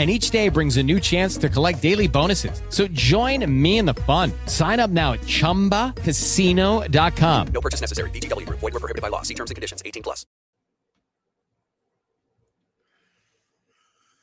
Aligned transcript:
and 0.00 0.10
each 0.10 0.30
day 0.30 0.48
brings 0.48 0.78
a 0.78 0.82
new 0.82 0.98
chance 0.98 1.36
to 1.36 1.50
collect 1.50 1.82
daily 1.82 2.08
bonuses. 2.08 2.62
So 2.70 2.88
join 2.88 3.44
me 3.62 3.76
in 3.76 3.84
the 3.84 3.92
fun. 3.92 4.32
Sign 4.46 4.80
up 4.80 4.88
now 4.88 5.12
at 5.12 5.20
ChumbaCasino.com. 5.20 7.46
No 7.48 7.60
purchase 7.60 7.82
necessary. 7.82 8.08
VGW. 8.08 8.48
Void 8.48 8.62
were 8.62 8.80
prohibited 8.80 9.02
by 9.02 9.08
law. 9.08 9.20
See 9.20 9.34
terms 9.34 9.50
and 9.50 9.56
conditions. 9.56 9.82
18 9.84 10.02
plus. 10.02 10.24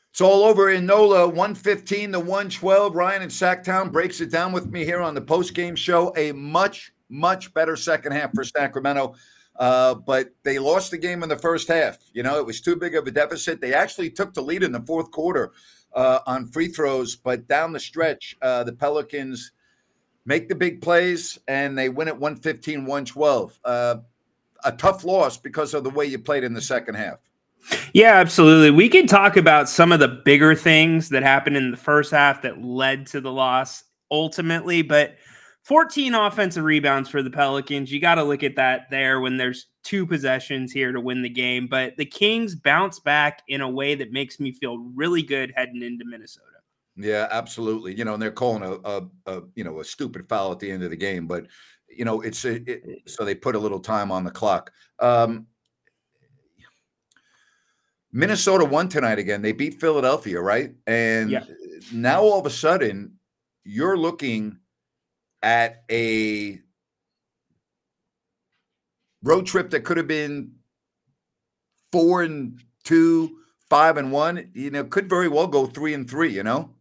It's 0.10 0.22
all 0.22 0.46
over 0.46 0.72
in 0.72 0.88
NOLA, 0.88 1.28
115 1.28 2.14
to 2.14 2.20
112. 2.20 2.96
Ryan 2.96 3.22
in 3.22 3.30
Sacktown 3.30 3.92
breaks 3.92 4.20
it 4.20 4.32
down 4.32 4.52
with 4.52 4.66
me 4.66 4.84
here 4.84 5.00
on 5.00 5.14
the 5.14 5.22
post-game 5.22 5.76
show. 5.76 6.12
A 6.18 6.32
much, 6.32 6.92
much 7.08 7.54
better 7.54 7.76
second 7.76 8.14
half 8.14 8.34
for 8.34 8.44
Sacramento. 8.44 9.14
Uh, 9.58 9.96
but 9.96 10.30
they 10.44 10.60
lost 10.60 10.92
the 10.92 10.98
game 10.98 11.24
in 11.24 11.30
the 11.30 11.38
first 11.38 11.68
half. 11.68 11.98
You 12.14 12.24
know, 12.24 12.38
it 12.38 12.46
was 12.46 12.62
too 12.62 12.76
big 12.76 12.96
of 12.96 13.08
a 13.08 13.12
deficit. 13.12 13.60
They 13.60 13.74
actually 13.74 14.12
took 14.12 14.34
the 14.34 14.42
lead 14.42 14.64
in 14.64 14.72
the 14.72 14.82
fourth 14.82 15.12
quarter 15.12 15.52
uh, 15.94 16.20
on 16.28 16.48
free 16.48 16.68
throws, 16.68 17.16
but 17.16 17.48
down 17.48 17.74
the 17.74 17.80
stretch, 17.80 18.38
uh, 18.42 18.64
the 18.64 18.74
Pelicans 18.74 19.52
make 20.26 20.48
the 20.50 20.56
big 20.56 20.82
plays 20.82 21.40
and 21.48 21.78
they 21.78 21.90
win 21.90 22.08
at 22.08 22.20
115 22.20 22.82
112. 22.82 23.60
Uh, 23.64 23.96
a 24.64 24.72
tough 24.74 25.04
loss 25.04 25.38
because 25.38 25.74
of 25.74 25.84
the 25.84 25.90
way 25.90 26.06
you 26.06 26.20
played 26.20 26.44
in 26.44 26.54
the 26.54 26.62
second 26.62 26.96
half. 26.96 27.18
Yeah, 27.94 28.16
absolutely. 28.16 28.72
We 28.72 28.90
can 28.90 29.08
talk 29.08 29.38
about 29.38 29.70
some 29.70 29.92
of 29.92 30.00
the 30.00 30.08
bigger 30.08 30.56
things 30.56 31.10
that 31.10 31.24
happened 31.24 31.58
in 31.58 31.72
the 31.72 31.78
first 31.78 32.12
half 32.12 32.42
that 32.44 32.62
led 32.62 33.08
to 33.08 33.22
the 33.22 33.32
loss 33.32 33.84
ultimately, 34.12 34.82
but 34.82 35.18
14 35.68 36.16
offensive 36.16 36.64
rebounds 36.64 37.10
for 37.10 37.22
the 37.22 37.30
Pelicans. 37.30 37.92
You 37.92 38.00
got 38.00 38.16
to 38.16 38.24
look 38.24 38.42
at 38.42 38.56
that 38.56 38.90
there 38.90 39.20
when 39.20 39.36
there's 39.36 39.66
two 39.84 40.08
possessions 40.08 40.72
here 40.72 40.94
to 40.94 41.02
win 41.02 41.22
the 41.22 41.30
game. 41.30 41.68
But 41.68 41.98
the 41.98 42.06
Kings 42.06 42.56
bounce 42.56 43.02
back 43.02 43.42
in 43.50 43.60
a 43.60 43.70
way 43.70 43.94
that 43.96 44.14
makes 44.14 44.40
me 44.40 44.54
feel 44.54 44.78
really 44.96 45.22
good 45.22 45.52
heading 45.58 45.84
into 45.84 46.06
Minnesota. 46.06 46.46
Yeah, 46.96 47.28
absolutely. 47.32 47.94
You 47.96 48.06
know, 48.06 48.14
and 48.14 48.24
they're 48.24 48.32
calling 48.32 48.64
a, 48.64 48.76
a, 48.90 49.08
a 49.26 49.42
you 49.56 49.66
know 49.66 49.82
a 49.82 49.84
stupid 49.84 50.30
foul 50.30 50.54
at 50.54 50.60
the 50.60 50.72
end 50.72 50.84
of 50.84 50.90
the 50.90 50.96
game, 50.96 51.28
but 51.28 51.48
you 51.90 52.06
know 52.06 52.22
it's 52.22 52.46
a, 52.46 52.56
it, 52.72 53.02
so 53.06 53.26
they 53.26 53.36
put 53.36 53.56
a 53.56 53.60
little 53.60 53.82
time 53.82 54.10
on 54.10 54.24
the 54.24 54.32
clock. 54.32 54.72
Um, 55.00 55.48
Minnesota 58.14 58.64
won 58.64 58.88
tonight 58.88 59.20
again. 59.20 59.42
They 59.42 59.52
beat 59.52 59.82
Philadelphia, 59.82 60.40
right? 60.40 60.74
And 60.88 61.30
yeah. 61.30 61.44
now 61.92 62.22
all 62.22 62.40
of 62.40 62.46
a 62.46 62.50
sudden, 62.50 63.20
you're 63.66 63.98
looking 63.98 64.60
at 65.44 65.84
a 65.92 66.60
road 69.24 69.46
trip 69.46 69.70
that 69.72 69.82
could 69.82 69.98
have 69.98 70.08
been 70.08 70.54
four 71.92 72.24
and 72.24 72.60
two, 72.84 73.38
five 73.70 73.98
and 73.98 74.12
one, 74.12 74.50
you 74.54 74.72
know, 74.72 74.84
could 74.84 75.10
very 75.10 75.28
well 75.28 75.48
go 75.48 75.66
three 75.66 75.94
and 75.94 76.10
three, 76.10 76.34
you 76.34 76.44
know? 76.44 76.74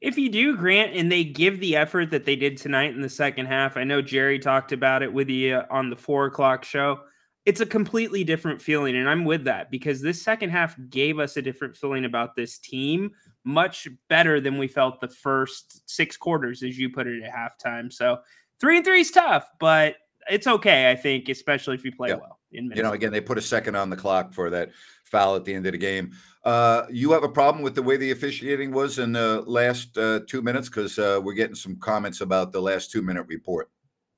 If 0.00 0.16
you 0.16 0.30
do, 0.30 0.56
Grant, 0.56 0.96
and 0.96 1.12
they 1.12 1.24
give 1.24 1.60
the 1.60 1.76
effort 1.76 2.10
that 2.10 2.24
they 2.24 2.34
did 2.34 2.56
tonight 2.56 2.94
in 2.94 3.02
the 3.02 3.08
second 3.08 3.46
half, 3.46 3.76
I 3.76 3.84
know 3.84 4.00
Jerry 4.00 4.38
talked 4.38 4.72
about 4.72 5.02
it 5.02 5.12
with 5.12 5.28
you 5.28 5.60
on 5.70 5.90
the 5.90 5.96
four 5.96 6.24
o'clock 6.26 6.64
show. 6.64 7.00
It's 7.44 7.60
a 7.60 7.66
completely 7.66 8.24
different 8.24 8.62
feeling, 8.62 8.96
and 8.96 9.08
I'm 9.08 9.24
with 9.24 9.44
that 9.44 9.70
because 9.70 10.00
this 10.00 10.22
second 10.22 10.50
half 10.50 10.74
gave 10.88 11.18
us 11.18 11.36
a 11.36 11.42
different 11.42 11.76
feeling 11.76 12.06
about 12.06 12.34
this 12.34 12.58
team 12.58 13.10
much 13.44 13.88
better 14.08 14.40
than 14.40 14.58
we 14.58 14.68
felt 14.68 15.00
the 15.00 15.08
first 15.08 15.88
six 15.88 16.16
quarters, 16.16 16.62
as 16.62 16.78
you 16.78 16.90
put 16.90 17.06
it 17.06 17.22
at 17.22 17.32
halftime. 17.32 17.92
So 17.92 18.18
three 18.60 18.76
and 18.76 18.84
three 18.84 19.00
is 19.00 19.10
tough, 19.10 19.48
but 19.58 19.96
it's 20.30 20.46
okay, 20.46 20.90
I 20.90 20.96
think, 20.96 21.28
especially 21.28 21.74
if 21.74 21.84
you 21.84 21.92
play 21.92 22.10
yeah. 22.10 22.16
well. 22.16 22.38
you 22.50 22.82
know, 22.82 22.92
again, 22.92 23.12
they 23.12 23.20
put 23.20 23.38
a 23.38 23.42
second 23.42 23.76
on 23.76 23.90
the 23.90 23.96
clock 23.96 24.34
for 24.34 24.50
that 24.50 24.70
foul 25.04 25.36
at 25.36 25.44
the 25.44 25.54
end 25.54 25.66
of 25.66 25.72
the 25.72 25.78
game. 25.78 26.12
Uh, 26.44 26.86
you 26.90 27.12
have 27.12 27.24
a 27.24 27.28
problem 27.28 27.62
with 27.62 27.74
the 27.74 27.82
way 27.82 27.96
the 27.96 28.10
officiating 28.10 28.72
was 28.72 28.98
in 28.98 29.12
the 29.12 29.42
last 29.46 29.96
uh, 29.98 30.20
two 30.26 30.40
minutes 30.40 30.68
because 30.68 30.98
uh, 30.98 31.20
we're 31.22 31.34
getting 31.34 31.54
some 31.54 31.76
comments 31.76 32.20
about 32.20 32.52
the 32.52 32.60
last 32.60 32.90
two 32.90 33.02
minute 33.02 33.26
report. 33.28 33.68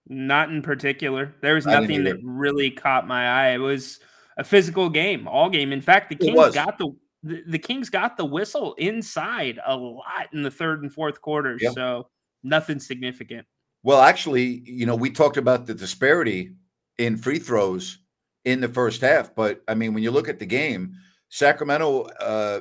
Not 0.08 0.50
in 0.50 0.62
particular. 0.62 1.34
There 1.40 1.54
was 1.54 1.66
nothing 1.66 2.04
that 2.04 2.18
really 2.22 2.70
caught 2.70 3.06
my 3.06 3.28
eye. 3.28 3.54
It 3.54 3.58
was 3.58 4.00
a 4.36 4.44
physical 4.44 4.88
game, 4.88 5.28
all 5.28 5.48
game. 5.48 5.72
In 5.72 5.80
fact, 5.80 6.10
the 6.10 6.16
Kings 6.16 6.54
got 6.54 6.78
the 6.78 6.94
the, 7.22 7.42
the 7.46 7.58
Kings 7.58 7.88
got 7.88 8.16
the 8.16 8.24
whistle 8.24 8.74
inside 8.74 9.58
a 9.64 9.76
lot 9.76 10.28
in 10.32 10.42
the 10.42 10.50
third 10.50 10.82
and 10.82 10.92
fourth 10.92 11.20
quarters. 11.20 11.60
Yep. 11.62 11.74
So 11.74 12.08
nothing 12.42 12.80
significant. 12.80 13.46
Well, 13.82 14.00
actually, 14.00 14.62
you 14.64 14.86
know, 14.86 14.96
we 14.96 15.10
talked 15.10 15.36
about 15.36 15.66
the 15.66 15.74
disparity 15.74 16.52
in 16.98 17.16
free 17.16 17.38
throws 17.38 17.98
in 18.44 18.60
the 18.60 18.68
first 18.68 19.00
half, 19.00 19.34
but 19.34 19.62
I 19.68 19.74
mean, 19.74 19.94
when 19.94 20.02
you 20.02 20.10
look 20.10 20.28
at 20.28 20.38
the 20.38 20.46
game, 20.46 20.94
Sacramento 21.28 22.02
uh, 22.20 22.60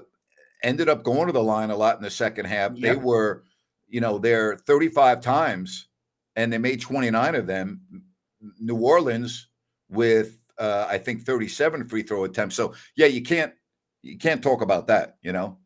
ended 0.64 0.90
up 0.90 1.04
going 1.04 1.28
to 1.28 1.34
the 1.34 1.44
line 1.44 1.72
a 1.72 1.76
lot 1.76 1.98
in 1.98 2.04
the 2.04 2.10
second 2.10 2.46
half. 2.46 2.72
Yep. 2.76 2.82
They 2.82 2.96
were, 2.96 3.44
you 3.88 4.02
know, 4.02 4.18
there 4.18 4.56
35 4.56 5.22
times 5.22 5.88
and 6.36 6.52
they 6.52 6.58
made 6.58 6.82
29 6.82 7.36
of 7.36 7.48
them. 7.48 7.82
New 8.60 8.78
Orleans 8.78 9.48
with 9.90 10.40
uh, 10.58 10.88
I 10.90 10.98
think 10.98 11.24
37 11.24 11.88
free 11.88 12.04
throw 12.04 12.24
attempts. 12.24 12.56
So 12.56 12.74
yeah, 12.96 13.08
you 13.08 13.22
can't 13.22 13.54
you 14.02 14.18
can't 14.18 14.44
talk 14.44 14.62
about 14.62 14.88
that, 14.88 15.18
you 15.22 15.32
know. 15.32 15.58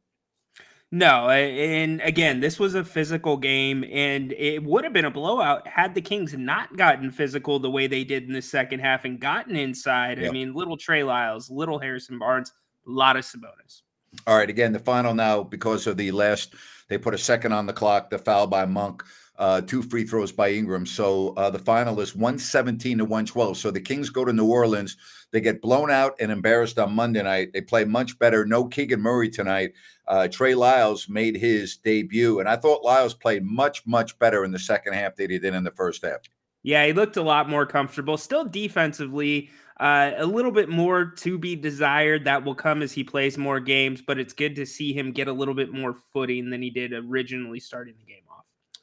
No, 0.91 1.29
and 1.29 1.99
again, 2.01 2.39
this 2.39 2.59
was 2.59 2.75
a 2.75 2.83
physical 2.83 3.35
game, 3.35 3.83
and 3.91 4.31
it 4.33 4.63
would 4.63 4.83
have 4.83 4.93
been 4.93 5.05
a 5.05 5.11
blowout 5.11 5.67
had 5.67 5.93
the 5.93 6.01
Kings 6.01 6.33
not 6.33 6.77
gotten 6.77 7.11
physical 7.11 7.59
the 7.59 7.69
way 7.69 7.87
they 7.87 8.03
did 8.03 8.23
in 8.23 8.33
the 8.33 8.41
second 8.41 8.79
half 8.79 9.03
and 9.03 9.19
gotten 9.19 9.55
inside. 9.55 10.19
Yep. 10.19 10.29
I 10.29 10.31
mean, 10.31 10.53
little 10.53 10.77
Trey 10.77 11.03
Lyles, 11.03 11.49
little 11.49 11.79
Harrison 11.79 12.19
Barnes, 12.19 12.53
a 12.87 12.91
lot 12.91 13.17
of 13.17 13.25
Sabonis. 13.25 13.81
All 14.25 14.37
right, 14.37 14.49
again, 14.49 14.71
the 14.71 14.79
final 14.79 15.13
now 15.13 15.43
because 15.43 15.87
of 15.87 15.97
the 15.97 16.11
last, 16.11 16.55
they 16.87 16.97
put 16.97 17.13
a 17.13 17.17
second 17.17 17.51
on 17.51 17.65
the 17.65 17.73
clock, 17.73 18.09
the 18.09 18.17
foul 18.17 18.47
by 18.47 18.65
Monk 18.65 19.03
uh, 19.37 19.61
two 19.61 19.81
free 19.81 20.05
throws 20.05 20.31
by 20.31 20.51
Ingram. 20.51 20.85
So 20.85 21.33
uh, 21.35 21.49
the 21.49 21.59
final 21.59 21.99
is 21.99 22.15
117 22.15 22.99
to 22.99 23.03
112. 23.03 23.57
So 23.57 23.71
the 23.71 23.81
Kings 23.81 24.09
go 24.09 24.25
to 24.25 24.33
New 24.33 24.49
Orleans. 24.49 24.97
They 25.31 25.41
get 25.41 25.61
blown 25.61 25.91
out 25.91 26.15
and 26.19 26.31
embarrassed 26.31 26.79
on 26.79 26.93
Monday 26.93 27.21
night. 27.21 27.51
They 27.53 27.61
play 27.61 27.83
much 27.85 28.17
better. 28.19 28.45
No 28.45 28.65
Keegan 28.65 29.01
Murray 29.01 29.29
tonight. 29.29 29.73
Uh, 30.07 30.27
Trey 30.27 30.53
Lyles 30.55 31.09
made 31.09 31.35
his 31.35 31.77
debut, 31.77 32.39
and 32.39 32.47
I 32.47 32.55
thought 32.55 32.83
Lyles 32.83 33.13
played 33.13 33.43
much, 33.43 33.85
much 33.85 34.17
better 34.19 34.45
in 34.45 34.51
the 34.51 34.59
second 34.59 34.93
half 34.93 35.15
than 35.15 35.31
he 35.31 35.39
did 35.39 35.55
in 35.55 35.63
the 35.63 35.71
first 35.71 36.05
half. 36.05 36.19
Yeah, 36.63 36.85
he 36.85 36.93
looked 36.93 37.17
a 37.17 37.21
lot 37.21 37.49
more 37.49 37.65
comfortable. 37.65 38.17
Still 38.17 38.45
defensively, 38.45 39.49
uh, 39.79 40.11
a 40.17 40.25
little 40.25 40.51
bit 40.51 40.69
more 40.69 41.05
to 41.17 41.37
be 41.37 41.55
desired. 41.55 42.25
That 42.25 42.43
will 42.43 42.55
come 42.55 42.81
as 42.81 42.91
he 42.91 43.03
plays 43.03 43.37
more 43.37 43.59
games, 43.59 44.01
but 44.01 44.19
it's 44.19 44.33
good 44.33 44.55
to 44.55 44.65
see 44.65 44.93
him 44.93 45.11
get 45.11 45.27
a 45.27 45.33
little 45.33 45.53
bit 45.53 45.73
more 45.73 45.95
footing 46.13 46.49
than 46.49 46.61
he 46.61 46.69
did 46.69 46.93
originally 46.93 47.59
starting 47.59 47.95
the 47.99 48.05
game. 48.05 48.24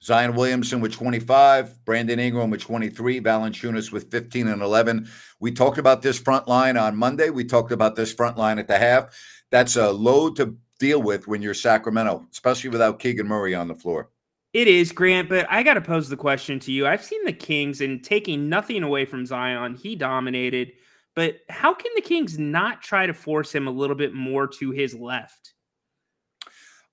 Zion 0.02 0.34
Williamson 0.34 0.80
with 0.80 0.92
25, 0.92 1.84
Brandon 1.84 2.18
Ingram 2.18 2.50
with 2.50 2.60
23, 2.60 3.20
Valanciunas 3.20 3.92
with 3.92 4.10
15 4.10 4.48
and 4.48 4.60
11. 4.60 5.08
We 5.38 5.52
talked 5.52 5.78
about 5.78 6.02
this 6.02 6.18
front 6.18 6.48
line 6.48 6.76
on 6.76 6.96
Monday. 6.96 7.30
We 7.30 7.44
talked 7.44 7.70
about 7.70 7.94
this 7.94 8.12
front 8.12 8.36
line 8.36 8.58
at 8.58 8.66
the 8.66 8.78
half. 8.78 9.16
That's 9.50 9.76
a 9.76 9.92
load 9.92 10.34
to 10.36 10.56
deal 10.80 11.00
with 11.00 11.28
when 11.28 11.40
you're 11.40 11.54
Sacramento, 11.54 12.26
especially 12.32 12.70
without 12.70 12.98
Keegan 12.98 13.28
Murray 13.28 13.54
on 13.54 13.68
the 13.68 13.76
floor. 13.76 14.10
It 14.52 14.66
is, 14.66 14.90
Grant, 14.90 15.28
but 15.28 15.46
I 15.48 15.62
got 15.62 15.74
to 15.74 15.80
pose 15.80 16.08
the 16.08 16.16
question 16.16 16.58
to 16.60 16.72
you. 16.72 16.86
I've 16.86 17.04
seen 17.04 17.24
the 17.24 17.32
Kings 17.32 17.80
and 17.80 18.02
taking 18.02 18.48
nothing 18.48 18.82
away 18.82 19.04
from 19.04 19.24
Zion, 19.24 19.76
he 19.76 19.94
dominated. 19.94 20.72
But 21.14 21.36
how 21.48 21.74
can 21.74 21.92
the 21.94 22.02
Kings 22.02 22.38
not 22.38 22.82
try 22.82 23.06
to 23.06 23.14
force 23.14 23.54
him 23.54 23.68
a 23.68 23.70
little 23.70 23.96
bit 23.96 24.14
more 24.14 24.48
to 24.48 24.72
his 24.72 24.94
left? 24.94 25.54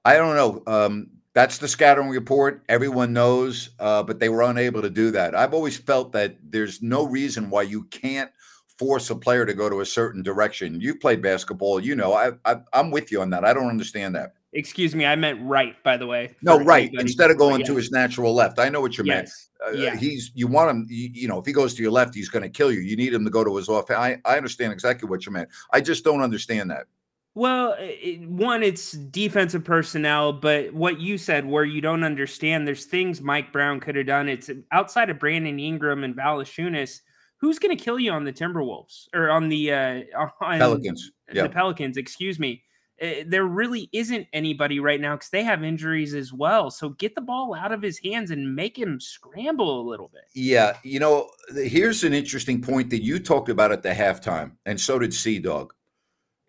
I 0.05 0.15
don't 0.15 0.35
know. 0.35 0.63
Um, 0.67 1.07
that's 1.39 1.57
the 1.57 1.69
scattering 1.69 2.09
report. 2.09 2.61
Everyone 2.67 3.13
knows, 3.13 3.69
uh, 3.79 4.03
but 4.03 4.19
they 4.19 4.27
were 4.27 4.41
unable 4.41 4.81
to 4.81 4.89
do 4.89 5.09
that. 5.11 5.33
I've 5.33 5.53
always 5.53 5.77
felt 5.77 6.11
that 6.11 6.35
there's 6.43 6.81
no 6.81 7.07
reason 7.07 7.49
why 7.49 7.61
you 7.61 7.83
can't 7.85 8.29
force 8.77 9.09
a 9.09 9.15
player 9.15 9.45
to 9.45 9.53
go 9.53 9.69
to 9.69 9.79
a 9.79 9.85
certain 9.85 10.21
direction. 10.21 10.81
You've 10.81 10.99
played 10.99 11.21
basketball, 11.21 11.79
you 11.79 11.95
know. 11.95 12.13
I, 12.13 12.31
I 12.43 12.57
am 12.73 12.91
with 12.91 13.09
you 13.09 13.21
on 13.21 13.29
that. 13.29 13.45
I 13.45 13.53
don't 13.53 13.67
understand 13.69 14.15
that. 14.15 14.33
Excuse 14.51 14.93
me, 14.93 15.05
I 15.05 15.15
meant 15.15 15.39
right. 15.41 15.81
By 15.81 15.95
the 15.95 16.07
way. 16.07 16.35
No, 16.41 16.59
right. 16.59 16.87
anybody- 16.89 17.03
Instead 17.03 17.31
of 17.31 17.37
going 17.37 17.63
to 17.63 17.75
his 17.75 17.89
natural 17.89 18.33
left. 18.33 18.59
I 18.59 18.67
know 18.67 18.81
what 18.81 18.97
you 18.97 19.05
meant. 19.05 19.27
Yes. 19.27 19.49
Uh, 19.65 19.71
yeah. 19.71 19.95
He's 19.95 20.31
you 20.35 20.47
want 20.47 20.71
him. 20.71 20.87
You, 20.89 21.09
you 21.13 21.27
know, 21.29 21.39
if 21.39 21.45
he 21.45 21.53
goes 21.53 21.73
to 21.75 21.81
your 21.81 21.91
left, 21.91 22.15
he's 22.15 22.27
going 22.29 22.43
to 22.43 22.49
kill 22.49 22.71
you. 22.71 22.81
You 22.81 22.97
need 22.97 23.13
him 23.13 23.23
to 23.23 23.29
go 23.29 23.45
to 23.45 23.55
his 23.55 23.69
off. 23.69 23.89
I 23.91 24.17
I 24.25 24.35
understand 24.35 24.73
exactly 24.73 25.07
what 25.07 25.25
you 25.25 25.31
meant. 25.31 25.47
I 25.71 25.79
just 25.79 26.03
don't 26.03 26.21
understand 26.21 26.69
that. 26.71 26.87
Well, 27.35 27.75
it, 27.77 28.27
one, 28.27 28.63
it's 28.63 28.91
defensive 28.91 29.63
personnel, 29.63 30.33
but 30.33 30.73
what 30.73 30.99
you 30.99 31.17
said, 31.17 31.45
where 31.45 31.63
you 31.63 31.79
don't 31.79 32.03
understand, 32.03 32.67
there's 32.67 32.85
things 32.85 33.21
Mike 33.21 33.53
Brown 33.53 33.79
could 33.79 33.95
have 33.95 34.07
done. 34.07 34.27
It's 34.27 34.49
outside 34.71 35.09
of 35.09 35.19
Brandon 35.19 35.59
Ingram 35.59 36.03
and 36.03 36.15
Valanciunas. 36.15 37.01
Who's 37.37 37.57
going 37.57 37.75
to 37.75 37.81
kill 37.81 37.99
you 37.99 38.11
on 38.11 38.25
the 38.25 38.33
Timberwolves 38.33 39.07
or 39.13 39.29
on 39.29 39.47
the 39.47 39.71
uh, 39.71 40.01
on 40.41 40.59
Pelicans. 40.59 41.11
Yeah. 41.31 41.43
the 41.43 41.49
Pelicans? 41.49 41.95
Excuse 41.95 42.39
me. 42.39 42.63
Uh, 43.01 43.23
there 43.25 43.45
really 43.45 43.89
isn't 43.93 44.27
anybody 44.33 44.81
right 44.81 44.99
now 44.99 45.15
because 45.15 45.29
they 45.29 45.43
have 45.43 45.63
injuries 45.63 46.13
as 46.13 46.33
well. 46.33 46.69
So 46.69 46.89
get 46.89 47.15
the 47.15 47.21
ball 47.21 47.55
out 47.55 47.71
of 47.71 47.81
his 47.81 47.97
hands 48.03 48.31
and 48.31 48.53
make 48.53 48.77
him 48.77 48.99
scramble 48.99 49.79
a 49.79 49.87
little 49.89 50.09
bit. 50.09 50.23
Yeah, 50.33 50.75
you 50.83 50.99
know, 50.99 51.29
here's 51.55 52.03
an 52.03 52.13
interesting 52.13 52.61
point 52.61 52.89
that 52.89 53.01
you 53.01 53.19
talked 53.19 53.47
about 53.47 53.71
at 53.71 53.83
the 53.83 53.91
halftime, 53.91 54.51
and 54.65 54.77
so 54.77 54.99
did 54.99 55.13
Sea 55.13 55.39
Dog. 55.39 55.73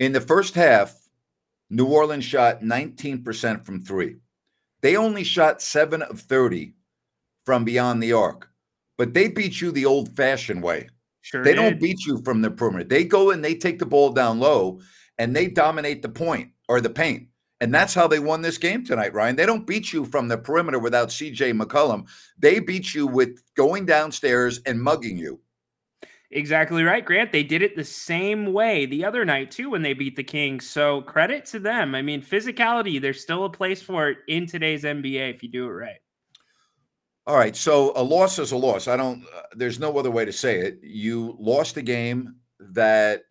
In 0.01 0.13
the 0.13 0.21
first 0.21 0.55
half, 0.55 0.95
New 1.69 1.85
Orleans 1.85 2.25
shot 2.25 2.63
19% 2.63 3.65
from 3.65 3.83
three. 3.83 4.17
They 4.81 4.97
only 4.97 5.25
shot 5.25 5.61
seven 5.61 6.01
of 6.01 6.21
30 6.21 6.73
from 7.45 7.65
beyond 7.65 8.03
the 8.03 8.15
arc, 8.15 8.49
but 8.97 9.13
they 9.13 9.29
beat 9.29 9.61
you 9.61 9.71
the 9.71 9.85
old 9.85 10.17
fashioned 10.17 10.63
way. 10.63 10.89
Sure, 11.21 11.45
They 11.45 11.55
don't 11.55 11.79
beat 11.79 12.07
you 12.07 12.23
from 12.25 12.41
the 12.41 12.51
perimeter. 12.51 12.85
They 12.85 13.05
go 13.05 13.31
and 13.31 13.45
they 13.45 13.55
take 13.55 13.79
the 13.79 13.85
ball 13.85 14.11
down 14.11 14.41
low 14.41 14.81
and 15.19 15.37
they 15.37 15.49
dominate 15.49 16.01
the 16.01 16.09
point 16.09 16.53
or 16.67 16.81
the 16.81 16.89
paint. 16.89 17.29
And 17.61 17.75
that's 17.75 17.93
how 17.93 18.09
they 18.09 18.19
won 18.21 18.41
this 18.41 18.57
game 18.57 18.87
tonight, 18.87 19.13
Ryan. 19.13 19.37
They 19.37 19.45
don't 19.45 19.67
beat 19.67 19.93
you 19.93 20.07
from 20.07 20.29
the 20.29 20.39
perimeter 20.39 20.79
without 20.79 21.11
CJ 21.11 21.61
McCollum. 21.61 22.09
They 22.39 22.59
beat 22.59 22.95
you 22.95 23.07
with 23.07 23.39
going 23.55 23.85
downstairs 23.85 24.61
and 24.65 24.81
mugging 24.81 25.19
you. 25.19 25.41
Exactly 26.33 26.85
right, 26.85 27.05
Grant. 27.05 27.33
They 27.33 27.43
did 27.43 27.61
it 27.63 27.75
the 27.75 27.85
same 27.85 28.53
way 28.53 28.87
the 28.87 29.05
other 29.05 29.25
night 29.25 29.51
too 29.51 29.71
when 29.71 29.83
they 29.83 29.95
beat 29.95 30.15
the 30.15 30.23
Kings. 30.23 30.69
So 30.69 31.03
credit 31.03 31.45
to 31.47 31.59
them. 31.59 31.95
I 31.95 32.03
mean, 32.03 32.23
physicality, 32.23 33.01
there's 33.01 33.21
still 33.21 33.45
a 33.45 33.51
place 33.51 33.83
for 33.83 34.11
it 34.11 34.19
in 34.29 34.47
today's 34.47 34.85
NBA 34.85 35.31
if 35.31 35.43
you 35.43 35.49
do 35.49 35.65
it 35.65 35.71
right. 35.73 35.99
All 37.27 37.37
right. 37.37 37.57
So 37.57 37.93
a 37.97 38.03
loss 38.03 38.39
is 38.39 38.53
a 38.53 38.57
loss. 38.57 38.87
I 38.87 38.97
don't, 38.97 39.25
uh, 39.35 39.43
there's 39.55 39.81
no 39.81 39.97
other 39.99 40.11
way 40.11 40.25
to 40.25 40.33
say 40.33 40.61
it. 40.61 40.79
You 40.83 41.37
lost 41.41 41.77
a 41.77 41.83
game 41.83 42.37
that 42.61 43.23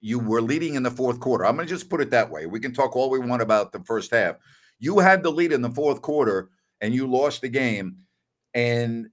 you 0.00 0.18
were 0.18 0.42
leading 0.42 0.76
in 0.76 0.82
the 0.82 0.90
fourth 0.90 1.20
quarter. 1.20 1.44
I'm 1.44 1.56
going 1.56 1.68
to 1.68 1.74
just 1.74 1.90
put 1.90 2.00
it 2.00 2.10
that 2.10 2.30
way. 2.30 2.46
We 2.46 2.60
can 2.60 2.72
talk 2.72 2.96
all 2.96 3.10
we 3.10 3.18
want 3.18 3.42
about 3.42 3.72
the 3.72 3.80
first 3.80 4.10
half. 4.12 4.36
You 4.78 4.98
had 4.98 5.22
the 5.22 5.30
lead 5.30 5.52
in 5.52 5.62
the 5.62 5.70
fourth 5.70 6.00
quarter 6.00 6.50
and 6.80 6.94
you 6.94 7.06
lost 7.06 7.42
the 7.42 7.48
game. 7.48 7.98
And 8.54 9.08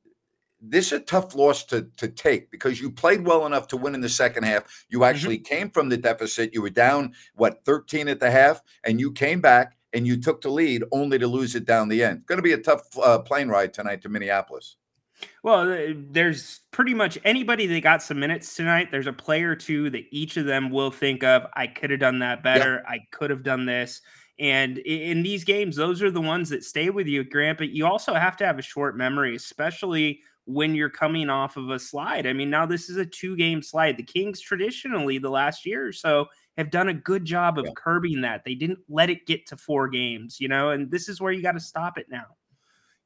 this 0.65 0.87
is 0.87 0.93
a 0.93 0.99
tough 1.01 1.35
loss 1.35 1.63
to, 1.65 1.83
to 1.97 2.07
take 2.07 2.49
because 2.49 2.79
you 2.79 2.89
played 2.89 3.25
well 3.25 3.45
enough 3.45 3.67
to 3.67 3.77
win 3.77 3.95
in 3.95 4.01
the 4.01 4.09
second 4.09 4.43
half. 4.43 4.85
You 4.89 5.03
actually 5.03 5.37
came 5.37 5.69
from 5.69 5.89
the 5.89 5.97
deficit. 5.97 6.53
You 6.53 6.61
were 6.61 6.69
down, 6.69 7.13
what, 7.35 7.65
13 7.65 8.07
at 8.07 8.19
the 8.19 8.31
half, 8.31 8.61
and 8.85 8.99
you 8.99 9.11
came 9.11 9.41
back 9.41 9.75
and 9.91 10.07
you 10.07 10.19
took 10.19 10.41
the 10.41 10.49
lead 10.49 10.83
only 10.91 11.19
to 11.19 11.27
lose 11.27 11.55
it 11.55 11.65
down 11.65 11.89
the 11.89 12.03
end. 12.03 12.25
Going 12.25 12.37
to 12.37 12.43
be 12.43 12.53
a 12.53 12.57
tough 12.57 12.81
uh, 12.97 13.19
plane 13.19 13.49
ride 13.49 13.73
tonight 13.73 14.01
to 14.03 14.09
Minneapolis. 14.09 14.77
Well, 15.43 15.93
there's 16.09 16.61
pretty 16.71 16.93
much 16.93 17.17
anybody 17.23 17.67
that 17.67 17.81
got 17.81 18.01
some 18.01 18.19
minutes 18.19 18.55
tonight. 18.55 18.89
There's 18.89 19.07
a 19.07 19.13
player 19.13 19.51
or 19.51 19.55
two 19.55 19.89
that 19.91 20.05
each 20.11 20.37
of 20.37 20.45
them 20.45 20.69
will 20.69 20.91
think 20.91 21.23
of. 21.23 21.45
I 21.53 21.67
could 21.67 21.91
have 21.91 21.99
done 21.99 22.19
that 22.19 22.43
better. 22.43 22.83
I 22.87 22.99
could 23.11 23.29
have 23.29 23.43
done 23.43 23.65
this. 23.65 24.01
And 24.39 24.79
in 24.79 25.21
these 25.21 25.43
games, 25.43 25.75
those 25.75 26.01
are 26.01 26.09
the 26.09 26.19
ones 26.19 26.49
that 26.49 26.63
stay 26.63 26.89
with 26.89 27.07
you, 27.07 27.23
Grant. 27.23 27.59
But 27.59 27.69
you 27.69 27.85
also 27.85 28.13
have 28.13 28.35
to 28.37 28.45
have 28.45 28.57
a 28.57 28.63
short 28.63 28.97
memory, 28.97 29.35
especially 29.35 30.21
when 30.45 30.75
you're 30.75 30.89
coming 30.89 31.29
off 31.29 31.55
of 31.57 31.69
a 31.69 31.79
slide. 31.79 32.27
I 32.27 32.33
mean, 32.33 32.49
now 32.49 32.65
this 32.65 32.89
is 32.89 32.97
a 32.97 33.05
two 33.05 33.35
game 33.37 33.61
slide. 33.61 33.97
The 33.97 34.03
Kings 34.03 34.41
traditionally, 34.41 35.17
the 35.17 35.29
last 35.29 35.65
year 35.65 35.87
or 35.87 35.93
so, 35.93 36.27
have 36.57 36.69
done 36.69 36.89
a 36.89 36.93
good 36.93 37.25
job 37.25 37.57
of 37.57 37.65
Yeah. 37.65 37.71
curbing 37.75 38.21
that. 38.21 38.43
They 38.43 38.55
didn't 38.55 38.79
let 38.89 39.09
it 39.09 39.25
get 39.25 39.45
to 39.47 39.57
four 39.57 39.87
games, 39.87 40.39
you 40.39 40.47
know, 40.47 40.71
and 40.71 40.91
this 40.91 41.09
is 41.09 41.21
where 41.21 41.31
you 41.31 41.41
got 41.41 41.53
to 41.53 41.59
stop 41.59 41.97
it 41.97 42.07
now. 42.09 42.25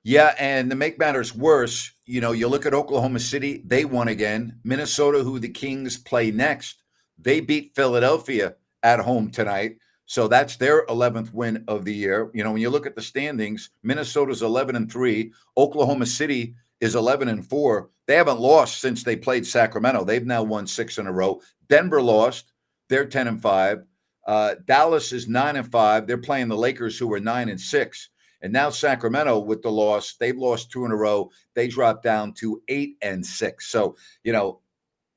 Yeah, 0.03 0.35
and 0.39 0.69
to 0.69 0.75
make 0.75 0.97
matters 0.97 1.35
worse, 1.35 1.91
you 2.05 2.21
know, 2.21 2.31
you 2.31 2.47
look 2.47 2.65
at 2.65 2.73
Oklahoma 2.73 3.19
City, 3.19 3.61
they 3.65 3.83
won 3.85 4.07
again. 4.07 4.59
Minnesota, 4.63 5.21
who 5.21 5.37
the 5.37 5.49
Kings 5.49 5.97
play 5.97 6.31
next, 6.31 6.83
they 7.17 7.39
beat 7.39 7.75
Philadelphia 7.75 8.55
at 8.83 8.99
home 8.99 9.29
tonight. 9.29 9.77
So 10.05 10.29
that's 10.29 10.55
their 10.55 10.85
11th 10.85 11.33
win 11.33 11.65
of 11.67 11.83
the 11.83 11.93
year. 11.93 12.31
You 12.33 12.43
know, 12.43 12.53
when 12.53 12.61
you 12.61 12.69
look 12.69 12.85
at 12.85 12.95
the 12.95 13.01
standings, 13.01 13.71
Minnesota's 13.83 14.41
11 14.41 14.77
and 14.77 14.89
3, 14.89 15.33
Oklahoma 15.57 16.05
City 16.05 16.55
is 16.81 16.95
11 16.95 17.27
and 17.27 17.47
4. 17.47 17.89
They 18.07 18.15
haven't 18.15 18.39
lost 18.39 18.79
since 18.79 19.03
they 19.03 19.15
played 19.15 19.45
Sacramento. 19.45 20.03
They've 20.03 20.25
now 20.25 20.43
won 20.43 20.67
6 20.67 20.97
in 20.97 21.07
a 21.07 21.11
row. 21.11 21.41
Denver 21.69 22.01
lost. 22.01 22.53
They're 22.89 23.05
10 23.05 23.27
and 23.27 23.41
5. 23.41 23.83
Uh, 24.25 24.55
Dallas 24.65 25.11
is 25.11 25.27
9 25.27 25.55
and 25.55 25.71
5. 25.71 26.07
They're 26.07 26.17
playing 26.17 26.47
the 26.47 26.57
Lakers 26.57 26.97
who 26.97 27.11
are 27.13 27.19
9 27.19 27.49
and 27.49 27.59
6. 27.59 28.09
And 28.41 28.53
now 28.53 28.69
Sacramento 28.69 29.39
with 29.39 29.61
the 29.61 29.71
loss, 29.71 30.15
they've 30.15 30.37
lost 30.37 30.71
two 30.71 30.85
in 30.85 30.91
a 30.91 30.95
row. 30.95 31.31
They 31.55 31.67
dropped 31.67 32.03
down 32.03 32.33
to 32.35 32.61
eight 32.67 32.97
and 33.01 33.25
six. 33.25 33.67
So, 33.67 33.95
you 34.23 34.31
know, 34.31 34.61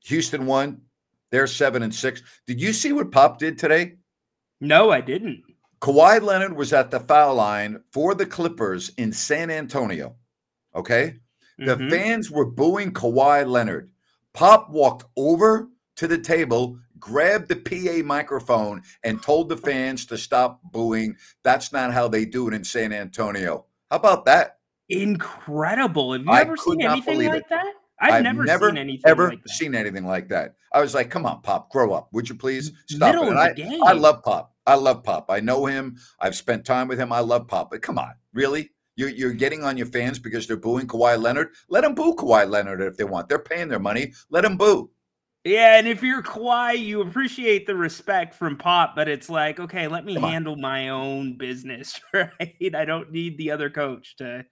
Houston 0.05 0.45
won. 0.45 0.81
They're 1.29 1.47
seven 1.47 1.83
and 1.83 1.93
six. 1.93 2.23
Did 2.47 2.59
you 2.59 2.73
see 2.73 2.91
what 2.91 3.11
Pop 3.11 3.37
did 3.37 3.57
today? 3.57 3.97
No, 4.59 4.91
I 4.91 5.01
didn't. 5.01 5.43
Kawhi 5.81 6.21
Leonard 6.21 6.55
was 6.55 6.73
at 6.73 6.91
the 6.91 6.99
foul 6.99 7.35
line 7.35 7.81
for 7.91 8.13
the 8.13 8.25
Clippers 8.25 8.89
in 8.97 9.13
San 9.13 9.49
Antonio. 9.49 10.15
Okay. 10.75 11.15
The 11.57 11.75
Mhm. 11.77 11.89
fans 11.89 12.31
were 12.31 12.45
booing 12.45 12.91
Kawhi 12.91 13.47
Leonard. 13.47 13.91
Pop 14.33 14.69
walked 14.69 15.05
over 15.17 15.69
to 15.97 16.07
the 16.07 16.17
table, 16.17 16.79
grabbed 16.99 17.47
the 17.49 17.55
PA 17.55 18.01
microphone, 18.03 18.81
and 19.03 19.21
told 19.21 19.49
the 19.49 19.57
fans 19.57 20.05
to 20.07 20.17
stop 20.17 20.61
booing. 20.63 21.15
That's 21.43 21.71
not 21.73 21.93
how 21.93 22.07
they 22.07 22.25
do 22.25 22.47
it 22.47 22.53
in 22.53 22.63
San 22.63 22.93
Antonio. 22.93 23.65
How 23.89 23.97
about 23.97 24.25
that? 24.25 24.59
Incredible. 24.89 26.13
Have 26.13 26.23
you 26.23 26.31
I 26.31 26.41
ever 26.41 26.57
seen 26.57 26.81
anything 26.81 27.25
like 27.25 27.41
it. 27.43 27.49
that? 27.49 27.73
I've, 28.03 28.23
never, 28.23 28.47
seen 28.47 28.77
anything 28.77 29.01
ever 29.05 29.29
like 29.29 29.43
that. 29.43 29.49
seen 29.49 29.75
anything 29.75 30.05
like 30.07 30.29
that. 30.29 30.55
I 30.73 30.81
was 30.81 30.95
like, 30.95 31.11
"Come 31.11 31.25
on, 31.27 31.41
Pop, 31.43 31.69
grow 31.69 31.93
up, 31.93 32.09
would 32.11 32.27
you 32.27 32.33
please 32.35 32.71
stop 32.87 33.13
Middle 33.13 33.31
it?" 33.31 33.37
I, 33.37 33.53
game. 33.53 33.83
I 33.83 33.91
love 33.93 34.23
Pop. 34.23 34.55
I 34.65 34.73
love 34.75 35.03
Pop. 35.03 35.29
I 35.29 35.39
know 35.39 35.65
him. 35.67 35.97
I've 36.19 36.35
spent 36.35 36.65
time 36.65 36.87
with 36.87 36.97
him. 36.99 37.11
I 37.13 37.19
love 37.19 37.47
Pop. 37.47 37.69
But 37.69 37.83
come 37.83 37.99
on, 37.99 38.13
really? 38.33 38.71
You're, 38.95 39.09
you're 39.09 39.33
getting 39.33 39.63
on 39.63 39.77
your 39.77 39.87
fans 39.87 40.19
because 40.19 40.47
they're 40.47 40.57
booing 40.57 40.87
Kawhi 40.87 41.21
Leonard. 41.21 41.49
Let 41.69 41.81
them 41.81 41.95
boo 41.95 42.13
Kawhi 42.15 42.49
Leonard 42.49 42.81
if 42.81 42.97
they 42.97 43.03
want. 43.03 43.29
They're 43.29 43.39
paying 43.39 43.67
their 43.69 43.79
money. 43.79 44.13
Let 44.29 44.41
them 44.41 44.57
boo. 44.57 44.91
Yeah, 45.43 45.77
and 45.79 45.87
if 45.87 46.03
you're 46.03 46.21
Kawhi, 46.21 46.77
you 46.77 47.01
appreciate 47.01 47.65
the 47.65 47.75
respect 47.75 48.35
from 48.35 48.57
Pop, 48.57 48.95
but 48.95 49.07
it's 49.07 49.27
like, 49.27 49.59
okay, 49.59 49.87
let 49.87 50.05
me 50.05 50.13
Come 50.15 50.25
on. 50.25 50.31
handle 50.31 50.55
my 50.55 50.89
own 50.89 51.35
business, 51.37 51.99
right? 52.13 52.29
I 52.75 52.85
don't 52.85 53.11
need 53.11 53.37
the 53.39 53.49
other 53.49 53.69
coach 53.69 54.15
to 54.17 54.45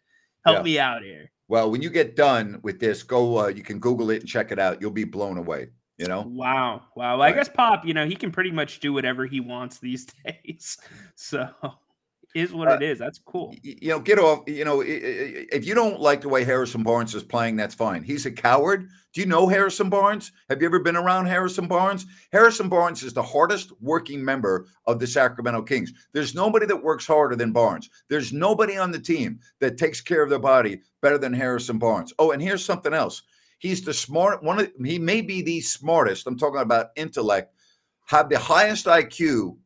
help 0.46 0.58
Yeah. 0.58 0.64
me 0.64 0.80
out 0.80 1.04
here. 1.04 1.32
Well, 1.48 1.70
when 1.70 1.82
you 1.84 1.90
get 1.92 2.16
done 2.16 2.60
with 2.64 2.80
this, 2.80 3.04
go. 3.04 3.40
Uh, 3.40 3.48
you 3.48 3.62
can 3.64 3.80
Google 3.80 4.10
it 4.12 4.22
and 4.22 4.28
check 4.30 4.52
it 4.52 4.58
out. 4.60 4.82
You'll 4.82 4.92
be 4.92 5.04
blown 5.04 5.38
away. 5.38 5.68
You 5.98 6.08
know. 6.08 6.22
Wow. 6.22 6.84
Wow. 6.96 7.18
Well, 7.18 7.22
I 7.24 7.34
guess 7.34 7.50
Pop, 7.50 7.86
you 7.86 7.94
know, 7.94 8.08
he 8.08 8.16
can 8.16 8.32
pretty 8.32 8.52
much 8.52 8.80
do 8.80 8.94
whatever 8.94 9.26
he 9.26 9.42
wants 9.42 9.80
these 9.80 10.06
days. 10.26 10.78
So 11.16 11.50
is 12.36 12.54
what 12.54 12.68
Uh, 12.70 12.76
it 12.76 12.84
is. 12.84 13.00
That's 13.00 13.20
cool. 13.20 13.56
you 13.64 13.90
know, 13.90 14.00
get 14.00 14.20
off. 14.20 14.44
You 14.48 14.64
know, 14.66 14.84
if 14.86 15.66
you 15.66 15.74
don't 15.74 16.00
like 16.00 16.22
the 16.22 16.30
way 16.30 16.44
Harrison 16.44 16.84
Barnes 16.84 17.16
is 17.16 17.24
playing, 17.24 17.56
that's 17.56 17.76
fine. 17.76 18.04
He's 18.04 18.26
a 18.26 18.32
coward. 18.32 18.88
Do 19.14 19.22
you 19.22 19.28
know 19.28 19.48
Harrison 19.48 19.90
Barnes? 19.90 20.32
Have 20.50 20.62
you 20.62 20.68
ever 20.68 20.80
been 20.80 20.96
around 20.96 21.26
Harrison 21.26 21.68
Barnes? 21.68 22.06
Harrison 22.32 22.70
Barnes 22.70 23.02
is 23.02 23.14
the 23.14 23.24
hardest 23.24 23.72
working 23.82 24.24
member 24.24 24.68
of 24.86 25.00
the 25.00 25.08
Sacramento 25.08 25.64
Kings. 25.64 25.92
There's 26.14 26.36
nobody 26.36 26.68
that 26.68 26.84
works 26.84 27.08
harder 27.08 27.36
than 27.36 27.52
Barnes. 27.52 27.90
There's 28.08 28.32
nobody 28.32 28.78
on 28.78 28.92
the 28.92 29.00
team 29.00 29.40
that 29.60 29.78
takes 29.80 30.00
care 30.00 30.22
of 30.22 30.30
their 30.30 30.38
body 30.38 30.82
better 31.02 31.18
than 31.18 31.34
Harrison 31.34 31.80
Barnes. 31.80 32.14
Oh, 32.20 32.32
and 32.32 32.42
here's 32.42 32.64
something 32.64 32.94
else. 32.94 33.24
He's 33.58 33.82
the 33.82 33.94
smart 33.96 34.44
one. 34.44 34.60
Of, 34.60 34.72
he 34.86 35.00
may 35.00 35.22
be 35.22 35.42
the 35.42 35.60
smartest. 35.62 36.28
I'm 36.28 36.38
talking 36.38 36.62
about 36.62 36.92
intellect. 36.96 37.54
Have 38.06 38.30
the 38.30 38.38
highest 38.40 38.86
IQ 38.86 39.58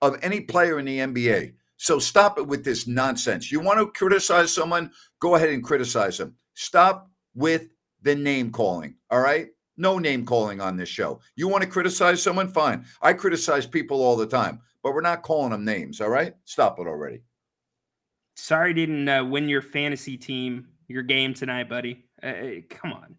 of 0.00 0.18
any 0.22 0.40
player 0.40 0.78
in 0.78 0.84
the 0.84 0.98
NBA. 0.98 1.54
So 1.82 1.98
stop 1.98 2.38
it 2.38 2.46
with 2.46 2.64
this 2.64 2.86
nonsense. 2.86 3.50
You 3.50 3.58
want 3.58 3.80
to 3.80 3.86
criticize 3.86 4.54
someone, 4.54 4.92
go 5.18 5.34
ahead 5.34 5.48
and 5.48 5.64
criticize 5.64 6.16
them. 6.16 6.36
Stop 6.54 7.10
with 7.34 7.70
the 8.02 8.14
name 8.14 8.52
calling. 8.52 8.94
All 9.10 9.18
right? 9.18 9.48
No 9.76 9.98
name 9.98 10.24
calling 10.24 10.60
on 10.60 10.76
this 10.76 10.88
show. 10.88 11.18
You 11.34 11.48
want 11.48 11.64
to 11.64 11.68
criticize 11.68 12.22
someone? 12.22 12.46
Fine. 12.46 12.84
I 13.02 13.14
criticize 13.14 13.66
people 13.66 14.00
all 14.00 14.14
the 14.14 14.28
time, 14.28 14.60
but 14.84 14.94
we're 14.94 15.00
not 15.00 15.22
calling 15.22 15.50
them 15.50 15.64
names. 15.64 16.00
All 16.00 16.08
right? 16.08 16.34
Stop 16.44 16.78
it 16.78 16.86
already. 16.86 17.22
Sorry, 18.36 18.72
didn't 18.72 19.08
uh, 19.08 19.24
win 19.24 19.48
your 19.48 19.60
fantasy 19.60 20.16
team, 20.16 20.68
your 20.86 21.02
game 21.02 21.34
tonight, 21.34 21.68
buddy. 21.68 22.04
Uh, 22.22 22.26
uh, 22.26 22.50
come 22.70 22.92
on. 22.92 23.16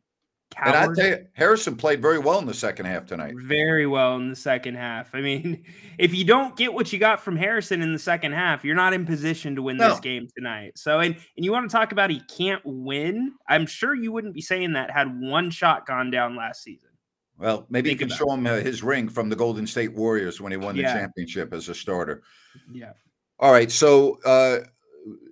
And 0.62 0.76
I 0.76 0.82
Coward. 0.84 0.96
tell 0.98 1.08
you, 1.08 1.26
Harrison 1.34 1.76
played 1.76 2.02
very 2.02 2.20
well 2.20 2.40
in 2.40 2.46
the 2.46 2.54
second 2.54 2.86
half 2.86 3.06
tonight. 3.06 3.34
very 3.38 3.86
well 3.88 4.16
in 4.18 4.30
the 4.30 4.36
second 4.36 4.76
half. 4.76 5.14
I 5.16 5.22
mean, 5.22 5.64
if 5.98 6.14
you 6.14 6.24
don't 6.26 6.56
get 6.56 6.74
what 6.74 6.92
you 6.94 7.00
got 7.00 7.22
from 7.22 7.36
Harrison 7.36 7.82
in 7.82 7.94
the 7.94 8.00
second 8.00 8.34
half, 8.34 8.64
you're 8.64 8.76
not 8.76 8.94
in 8.94 9.06
position 9.06 9.56
to 9.56 9.62
win 9.62 9.78
No. 9.78 9.90
this 9.90 10.00
game 10.00 10.28
tonight. 10.38 10.78
So, 10.78 11.00
and, 11.00 11.16
and 11.16 11.46
you 11.46 11.52
want 11.52 11.70
to 11.70 11.76
talk 11.76 11.92
about 11.92 12.10
he 12.10 12.22
can't 12.22 12.62
win? 12.66 13.34
I'm 13.48 13.66
sure 13.66 13.94
you 13.96 14.12
wouldn't 14.12 14.34
be 14.34 14.42
saying 14.42 14.74
that 14.74 14.92
had 14.92 15.20
one 15.22 15.50
shot 15.50 15.86
gone 15.86 16.12
down 16.12 16.36
last 16.36 16.64
season. 16.64 16.90
Well, 17.38 17.66
maybe 17.70 17.90
you 17.90 17.96
can 17.96 18.10
show 18.10 18.32
him 18.32 18.46
uh, 18.46 18.58
his 18.58 18.84
ring 18.84 19.10
from 19.10 19.28
the 19.30 19.36
Golden 19.36 19.66
State 19.66 19.94
Warriors 19.94 20.40
when 20.40 20.52
he 20.52 20.58
won 20.58 20.76
the 20.76 20.84
Yeah. 20.84 20.94
championship 20.94 21.54
as 21.54 21.68
a 21.68 21.74
starter. 21.76 22.22
Yeah. 22.72 22.94
All 23.40 23.52
right, 23.52 23.72
so 23.72 24.20
uh, 24.24 24.60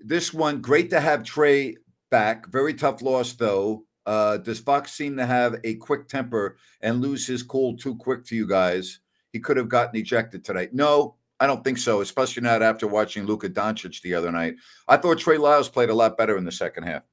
this 0.04 0.34
one, 0.34 0.62
great 0.62 0.90
to 0.90 1.00
have 1.00 1.24
Trey 1.24 1.78
back. 2.10 2.48
Very 2.52 2.74
tough 2.74 3.02
loss, 3.04 3.34
though. 3.34 3.86
Uh, 4.06 4.38
does 4.38 4.60
Fox 4.60 4.92
seem 4.92 5.18
to 5.18 5.26
have 5.26 5.56
a 5.64 5.76
quick 5.76 6.08
temper 6.08 6.58
and 6.82 7.02
lose 7.02 7.28
his 7.28 7.44
cool 7.44 7.78
too 7.78 7.96
quick 7.96 8.26
to 8.26 8.36
you 8.36 8.48
guys? 8.48 9.00
He 9.32 9.40
could 9.40 9.58
have 9.58 9.70
gotten 9.70 10.00
ejected 10.00 10.44
tonight. 10.44 10.74
No, 10.74 11.16
I 11.40 11.48
don't 11.48 11.64
think 11.64 11.78
so, 11.78 12.02
especially 12.02 12.44
not 12.44 12.62
after 12.62 12.88
watching 12.88 13.26
Luka 13.26 13.50
Doncic 13.50 14.02
the 14.02 14.14
other 14.14 14.32
night. 14.32 14.56
I 14.88 14.98
thought 14.98 15.20
Trey 15.20 15.38
Lyles 15.38 15.70
played 15.70 15.90
a 15.90 15.96
lot 15.96 16.18
better 16.18 16.38
in 16.38 16.44
the 16.44 16.52
second 16.52 16.84
half. 16.84 17.04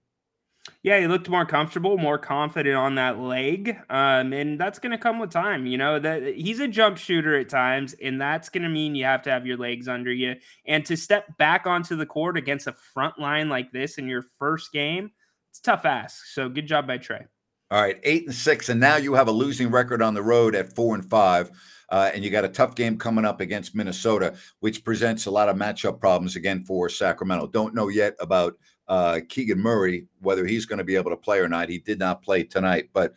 Yeah, 0.83 1.01
he 1.01 1.07
looked 1.07 1.29
more 1.29 1.47
comfortable, 1.47 1.97
more 1.97 2.19
confident 2.19 2.77
on 2.77 2.97
that 2.97 3.19
leg, 3.19 3.79
um, 3.89 4.33
and 4.33 4.61
that's 4.61 4.79
going 4.79 4.93
to 4.93 4.99
come 4.99 5.19
with 5.19 5.31
time. 5.31 5.67
You 5.67 5.79
know 5.79 5.99
that 5.99 6.35
he's 6.37 6.61
a 6.61 6.69
jump 6.69 6.99
shooter 6.99 7.37
at 7.39 7.49
times, 7.49 7.95
and 8.03 8.21
that's 8.21 8.49
going 8.49 8.65
to 8.65 8.69
mean 8.69 8.95
you 8.95 9.05
have 9.05 9.23
to 9.23 9.31
have 9.31 9.47
your 9.47 9.57
legs 9.57 9.89
under 9.89 10.13
you. 10.13 10.35
And 10.67 10.85
to 10.87 10.97
step 10.97 11.37
back 11.39 11.67
onto 11.67 11.97
the 11.97 12.07
court 12.07 12.37
against 12.37 12.67
a 12.67 12.73
front 12.73 13.19
line 13.19 13.49
like 13.49 13.73
this 13.73 13.99
in 13.99 14.09
your 14.09 14.23
first 14.39 14.73
game, 14.73 15.11
it's 15.51 15.61
tough 15.61 15.85
ask. 15.85 16.27
So 16.27 16.49
good 16.49 16.67
job 16.67 16.87
by 16.87 16.99
Trey. 16.99 17.27
All 17.71 17.83
right, 17.83 18.01
eight 18.03 18.25
and 18.25 18.35
six, 18.35 18.71
and 18.71 18.81
now 18.81 18.97
you 18.97 19.13
have 19.13 19.29
a 19.29 19.33
losing 19.33 19.71
record 19.71 20.01
on 20.01 20.15
the 20.15 20.23
road 20.23 20.55
at 20.55 20.75
four 20.75 20.95
and 20.95 21.05
five, 21.05 21.51
uh, 21.91 22.11
and 22.15 22.25
you 22.25 22.31
got 22.31 22.47
a 22.47 22.49
tough 22.49 22.75
game 22.75 22.97
coming 22.97 23.27
up 23.27 23.43
against 23.43 23.75
Minnesota, 23.75 24.35
which 24.61 24.85
presents 24.85 25.27
a 25.27 25.31
lot 25.31 25.51
of 25.51 25.57
matchup 25.57 26.01
problems 26.01 26.35
again 26.35 26.65
for 26.65 26.89
Sacramento. 26.89 27.47
Don't 27.49 27.75
know 27.75 27.89
yet 27.89 28.15
about 28.21 28.55
uh, 28.89 29.21
Keegan 29.29 29.59
Murray 29.59 30.07
whether 30.21 30.47
he's 30.47 30.65
going 30.65 30.79
to 30.79 30.85
be 30.85 30.97
able 30.97 31.11
to 31.11 31.17
play 31.17 31.41
or 31.41 31.49
not. 31.49 31.69
He 31.69 31.79
did 31.79 31.99
not 31.99 32.23
play 32.23 32.43
tonight, 32.43 32.89
but 32.95 33.13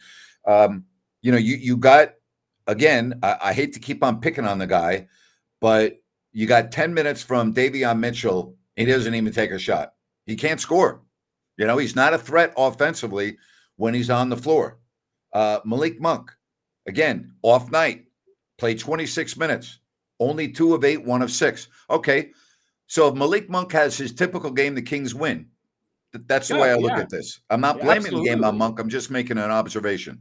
um, 0.45 0.83
you 1.21 1.31
know, 1.31 1.37
you 1.37 1.55
you 1.55 1.77
got 1.77 2.15
again. 2.67 3.19
I, 3.23 3.37
I 3.41 3.53
hate 3.53 3.71
to 3.73 3.79
keep 3.79 4.03
on 4.03 4.19
picking 4.19 4.45
on 4.45 4.57
the 4.57 4.67
guy, 4.67 5.07
but 5.61 6.01
you 6.33 6.45
got 6.45 6.73
ten 6.73 6.93
minutes 6.93 7.23
from 7.23 7.53
Davion 7.53 7.99
Mitchell. 7.99 8.57
He 8.75 8.83
doesn't 8.83 9.15
even 9.15 9.31
take 9.31 9.51
a 9.51 9.59
shot. 9.59 9.93
He 10.25 10.35
can't 10.35 10.59
score. 10.59 11.01
You 11.61 11.67
know, 11.67 11.77
he's 11.77 11.95
not 11.95 12.11
a 12.15 12.17
threat 12.17 12.55
offensively 12.57 13.37
when 13.75 13.93
he's 13.93 14.09
on 14.09 14.29
the 14.29 14.35
floor. 14.35 14.79
Uh, 15.31 15.59
Malik 15.63 16.01
Monk, 16.01 16.31
again, 16.87 17.35
off 17.43 17.69
night, 17.69 18.05
played 18.57 18.79
26 18.79 19.37
minutes, 19.37 19.77
only 20.19 20.47
two 20.51 20.73
of 20.73 20.83
eight, 20.83 21.05
one 21.05 21.21
of 21.21 21.29
six. 21.29 21.67
Okay. 21.87 22.31
So 22.87 23.07
if 23.09 23.13
Malik 23.13 23.47
Monk 23.47 23.71
has 23.73 23.95
his 23.95 24.11
typical 24.11 24.49
game, 24.49 24.73
the 24.73 24.81
Kings 24.81 25.13
win. 25.13 25.49
Th- 26.13 26.25
That's 26.27 26.47
the 26.47 26.55
Yeah, 26.55 26.61
way 26.61 26.71
I 26.71 26.75
look 26.77 26.93
yeah. 26.93 27.01
at 27.01 27.11
this. 27.11 27.41
I'm 27.51 27.61
not 27.61 27.77
Yeah, 27.77 27.83
blaming 27.83 28.15
the 28.15 28.23
game 28.23 28.43
on. 28.43 28.57
Monk. 28.57 28.79
I'm 28.79 28.89
just 28.89 29.11
making 29.11 29.37
an 29.37 29.51
observation. 29.51 30.19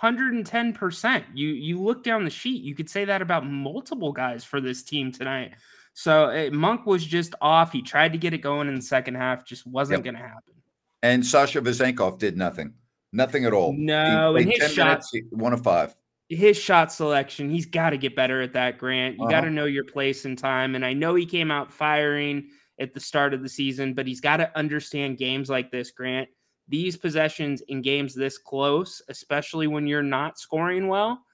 110%. 0.00 1.24
You 1.34 1.48
you 1.48 1.82
look 1.82 2.04
down 2.04 2.22
the 2.22 2.30
sheet, 2.30 2.62
you 2.62 2.76
could 2.76 2.88
say 2.88 3.04
that 3.04 3.20
about 3.20 3.44
multiple 3.44 4.12
guys 4.12 4.44
for 4.44 4.60
this 4.60 4.84
team 4.84 5.10
tonight. 5.10 5.54
So 5.92 6.26
uh, 6.26 6.50
Monk 6.52 6.86
was 6.86 7.04
just 7.04 7.34
off. 7.40 7.72
He 7.72 7.82
tried 7.82 8.12
to 8.12 8.18
get 8.18 8.32
it 8.32 8.38
going 8.38 8.68
in 8.68 8.76
the 8.76 8.80
second 8.82 9.16
half, 9.16 9.44
just 9.44 9.66
wasn't 9.66 10.04
Yep. 10.04 10.04
going 10.04 10.22
to 10.22 10.28
happen. 10.28 10.54
And 11.02 11.24
Sasha 11.24 11.60
Vezenkov 11.60 12.18
did 12.18 12.36
nothing. 12.36 12.74
Nothing 13.12 13.44
at 13.44 13.52
all. 13.52 13.72
He 13.72 13.78
No, 13.78 14.36
and 14.36 14.50
his 14.50 14.74
10 14.74 14.86
minutes, 14.86 15.12
one 15.30 15.52
of 15.52 15.62
five. 15.62 15.94
His 16.28 16.58
shot 16.58 16.92
selection, 16.92 17.48
he's 17.48 17.64
got 17.66 17.90
to 17.90 17.96
get 17.96 18.14
better 18.14 18.42
at 18.42 18.52
that, 18.52 18.76
Grant. 18.78 19.16
You 19.18 19.28
got 19.28 19.40
to 19.40 19.46
Uh-huh. 19.46 19.48
know 19.50 19.64
your 19.64 19.84
place 19.84 20.24
and 20.26 20.36
time. 20.36 20.74
And 20.74 20.84
I 20.84 20.92
know 20.92 21.14
he 21.14 21.24
came 21.24 21.50
out 21.50 21.72
firing 21.72 22.48
at 22.78 22.92
the 22.92 23.00
start 23.00 23.32
of 23.32 23.42
the 23.42 23.48
season, 23.48 23.94
but 23.94 24.06
he's 24.06 24.20
got 24.20 24.36
to 24.36 24.56
understand 24.58 25.16
games 25.18 25.48
like 25.48 25.70
this, 25.70 25.90
Grant. 25.90 26.28
These 26.68 26.98
possessions 26.98 27.62
in 27.62 27.80
games 27.80 28.14
this 28.14 28.36
close, 28.36 29.00
especially 29.08 29.66
when 29.68 29.86
you're 29.86 30.02
not 30.02 30.38
scoring 30.38 30.86
well, 30.86 31.24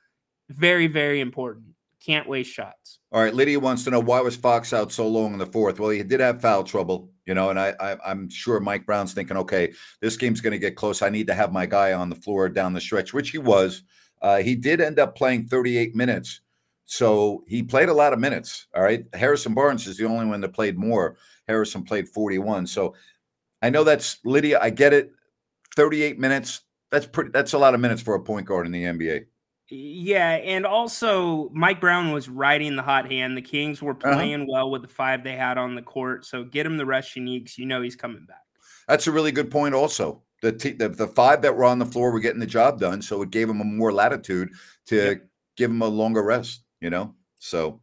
very, 0.49 0.87
very 0.87 1.21
important. 1.21 1.67
Can't 2.05 2.29
waste 2.29 2.53
shots. 2.53 3.01
All 3.11 3.21
right, 3.23 3.35
Lydia 3.35 3.59
wants 3.59 3.83
to 3.85 3.91
know 3.91 3.99
why 4.01 4.21
was 4.21 4.37
Fox 4.37 4.73
out 4.73 4.93
so 4.93 5.09
long 5.09 5.33
in 5.33 5.39
the 5.41 5.47
fourth? 5.47 5.81
Well, 5.81 5.91
he 5.91 6.03
did 6.05 6.21
have 6.21 6.41
foul 6.41 6.63
trouble, 6.63 7.11
you 7.27 7.35
know, 7.35 7.51
and 7.51 7.59
I, 7.59 7.75
I 7.81 7.97
I'm 8.05 8.29
sure 8.29 8.61
Mike 8.61 8.87
Brown's 8.87 9.15
thinking, 9.15 9.37
okay, 9.39 9.73
this 10.01 10.17
game's 10.17 10.41
going 10.41 10.53
to 10.53 10.59
get 10.59 10.77
close. 10.77 11.03
I 11.03 11.09
need 11.09 11.27
to 11.29 11.35
have 11.35 11.53
my 11.53 11.67
guy 11.67 11.93
on 11.93 12.11
the 12.11 12.17
floor 12.17 12.49
down 12.49 12.73
the 12.73 12.81
stretch, 12.81 13.13
which 13.13 13.31
he 13.31 13.39
was. 13.39 13.83
Uh, 14.23 14.39
he 14.39 14.55
did 14.55 14.81
end 14.81 14.99
up 14.99 15.17
playing 15.17 15.47
38 15.47 15.95
minutes, 15.95 16.41
so 16.87 17.45
he 17.47 17.63
played 17.63 17.89
a 17.89 17.95
lot 17.95 18.13
of 18.13 18.19
minutes. 18.19 18.67
All 18.75 18.83
right, 18.83 19.05
Harrison 19.15 19.55
Barnes 19.55 19.87
is 19.87 19.97
the 19.97 20.07
only 20.07 20.27
one 20.27 20.41
that 20.41 20.53
played 20.53 20.79
more. 20.79 21.17
Harrison 21.47 21.83
played 21.85 22.09
41, 22.09 22.67
so 22.67 22.95
I 23.63 23.71
know 23.71 23.85
that's 23.85 24.19
Lydia. 24.25 24.59
I 24.61 24.71
get 24.71 24.93
it. 24.93 25.11
38 25.77 26.19
minutes. 26.19 26.61
That's 26.91 27.07
pretty. 27.07 27.31
That's 27.33 27.55
a 27.55 27.59
lot 27.59 27.75
of 27.75 27.81
minutes 27.81 28.03
for 28.03 28.15
a 28.15 28.21
point 28.23 28.47
guard 28.47 28.67
in 28.67 28.73
the 28.73 28.85
NBA. 28.85 29.25
Yeah, 29.71 30.33
and 30.33 30.67
also 30.67 31.49
Mike 31.51 31.81
Brown 31.81 32.13
was 32.13 32.29
riding 32.29 32.77
the 32.77 32.83
hot 32.83 33.11
hand. 33.11 33.37
The 33.37 33.43
Kings 33.43 33.81
were 33.83 33.93
Uh-huh. 33.93 34.15
playing 34.15 34.47
well 34.51 34.71
with 34.71 34.83
the 34.83 34.89
five 34.89 35.25
they 35.25 35.37
had 35.37 35.57
on 35.59 35.75
the 35.75 35.83
court. 35.83 36.27
So 36.27 36.45
get 36.45 36.67
him 36.67 36.77
the 36.77 36.85
rest 36.87 37.17
you 37.17 37.23
need 37.23 37.45
because 37.45 37.59
you 37.59 37.67
know 37.67 37.81
he's 37.81 37.97
coming 37.97 38.27
back. 38.27 38.43
That's 38.89 39.07
a 39.07 39.13
really 39.13 39.33
good 39.33 39.51
point. 39.51 39.75
Also, 39.75 40.23
the, 40.43 40.53
t- 40.53 40.73
the 40.73 40.91
the 40.91 41.09
five 41.09 41.41
that 41.43 41.57
were 41.57 41.65
on 41.65 41.79
the 41.79 41.87
floor 41.87 42.13
were 42.13 42.21
getting 42.21 42.41
the 42.41 42.47
job 42.47 42.79
done, 42.79 43.01
so 43.01 43.23
it 43.23 43.31
gave 43.31 43.49
him 43.49 43.61
a 43.63 43.65
more 43.65 43.93
latitude 43.93 44.51
to 44.87 44.97
Yep. 44.97 45.29
give 45.57 45.71
him 45.71 45.81
a 45.83 45.89
longer 45.89 46.23
rest. 46.23 46.65
You 46.81 46.91
know, 46.91 47.15
so 47.39 47.81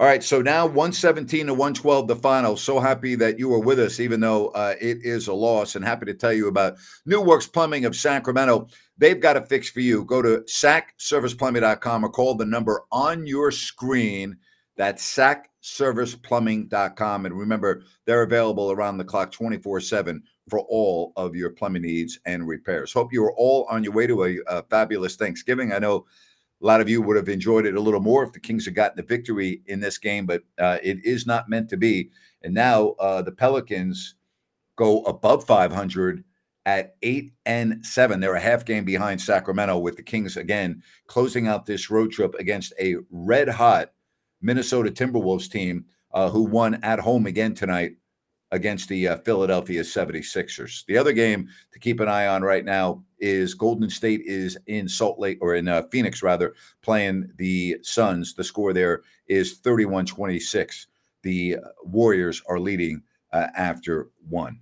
all 0.00 0.06
right. 0.06 0.24
So 0.24 0.40
now 0.40 0.66
one 0.66 0.94
seventeen 0.94 1.48
to 1.48 1.54
one 1.54 1.74
twelve, 1.74 2.08
the 2.08 2.16
final. 2.16 2.56
So 2.56 2.80
happy 2.80 3.16
that 3.16 3.38
you 3.38 3.50
were 3.50 3.60
with 3.60 3.78
us, 3.78 4.00
even 4.00 4.18
though 4.18 4.48
uh, 4.48 4.74
it 4.80 5.04
is 5.04 5.28
a 5.28 5.34
loss, 5.34 5.76
and 5.76 5.84
happy 5.84 6.06
to 6.06 6.14
tell 6.14 6.32
you 6.32 6.48
about 6.48 6.78
New 7.04 7.20
Works 7.20 7.46
Plumbing 7.46 7.84
of 7.84 7.94
Sacramento. 7.94 8.68
They've 8.96 9.20
got 9.20 9.36
a 9.36 9.42
fix 9.42 9.68
for 9.68 9.80
you. 9.80 10.06
Go 10.06 10.22
to 10.22 10.38
sacserviceplumbing.com 10.48 12.04
or 12.04 12.08
call 12.08 12.34
the 12.34 12.46
number 12.46 12.84
on 12.90 13.26
your 13.26 13.50
screen. 13.50 14.38
That's 14.78 15.04
sacserviceplumbing.com. 15.14 17.26
And 17.26 17.38
remember, 17.38 17.82
they're 18.06 18.22
available 18.22 18.72
around 18.72 18.96
the 18.96 19.04
clock 19.04 19.32
24 19.32 19.80
7 19.80 20.22
for 20.48 20.60
all 20.60 21.12
of 21.16 21.36
your 21.36 21.50
plumbing 21.50 21.82
needs 21.82 22.18
and 22.24 22.48
repairs. 22.48 22.90
Hope 22.90 23.12
you 23.12 23.22
are 23.22 23.34
all 23.34 23.66
on 23.68 23.84
your 23.84 23.92
way 23.92 24.06
to 24.06 24.24
a, 24.24 24.38
a 24.46 24.62
fabulous 24.62 25.16
Thanksgiving. 25.16 25.74
I 25.74 25.78
know 25.78 26.06
a 26.62 26.66
lot 26.66 26.80
of 26.80 26.88
you 26.88 27.00
would 27.00 27.16
have 27.16 27.28
enjoyed 27.28 27.66
it 27.66 27.74
a 27.74 27.80
little 27.80 28.00
more 28.00 28.22
if 28.22 28.32
the 28.32 28.40
Kings 28.40 28.64
had 28.64 28.74
gotten 28.74 28.96
the 28.96 29.02
victory 29.02 29.62
in 29.66 29.80
this 29.80 29.98
game, 29.98 30.26
but 30.26 30.42
uh, 30.58 30.78
it 30.82 31.04
is 31.04 31.26
not 31.26 31.48
meant 31.48 31.68
to 31.70 31.76
be. 31.76 32.10
And 32.42 32.52
now 32.54 32.90
uh, 33.00 33.22
the 33.22 33.32
Pelicans 33.32 34.14
go 34.76 35.02
above 35.02 35.44
500 35.44 36.24
at 36.66 36.96
eight 37.02 37.32
and 37.46 37.84
seven. 37.84 38.20
They're 38.20 38.34
a 38.34 38.40
half 38.40 38.64
game 38.64 38.84
behind 38.84 39.20
Sacramento 39.20 39.78
with 39.78 39.96
the 39.96 40.02
Kings 40.02 40.36
again 40.36 40.82
closing 41.06 41.48
out 41.48 41.66
this 41.66 41.90
road 41.90 42.12
trip 42.12 42.34
against 42.38 42.72
a 42.78 42.96
red 43.10 43.48
hot 43.48 43.92
Minnesota 44.42 44.90
Timberwolves 44.90 45.50
team 45.50 45.86
uh, 46.12 46.28
who 46.30 46.42
won 46.42 46.82
at 46.82 47.00
home 47.00 47.26
again 47.26 47.54
tonight 47.54 47.96
against 48.52 48.88
the 48.88 49.08
uh, 49.08 49.16
Philadelphia 49.18 49.82
76ers. 49.82 50.84
The 50.86 50.96
other 50.96 51.12
game 51.12 51.48
to 51.72 51.78
keep 51.78 52.00
an 52.00 52.08
eye 52.08 52.26
on 52.26 52.42
right 52.42 52.64
now 52.64 53.02
is 53.18 53.54
Golden 53.54 53.88
State 53.88 54.22
is 54.24 54.58
in 54.66 54.88
Salt 54.88 55.18
Lake 55.18 55.38
or 55.40 55.54
in 55.54 55.68
uh, 55.68 55.82
Phoenix 55.92 56.22
rather 56.22 56.54
playing 56.82 57.30
the 57.36 57.76
Suns. 57.82 58.34
The 58.34 58.42
score 58.44 58.72
there 58.72 59.02
is 59.28 59.60
31-26. 59.60 60.86
The 61.22 61.56
Warriors 61.84 62.42
are 62.48 62.58
leading 62.58 63.02
uh, 63.32 63.48
after 63.54 64.10
one. 64.28 64.60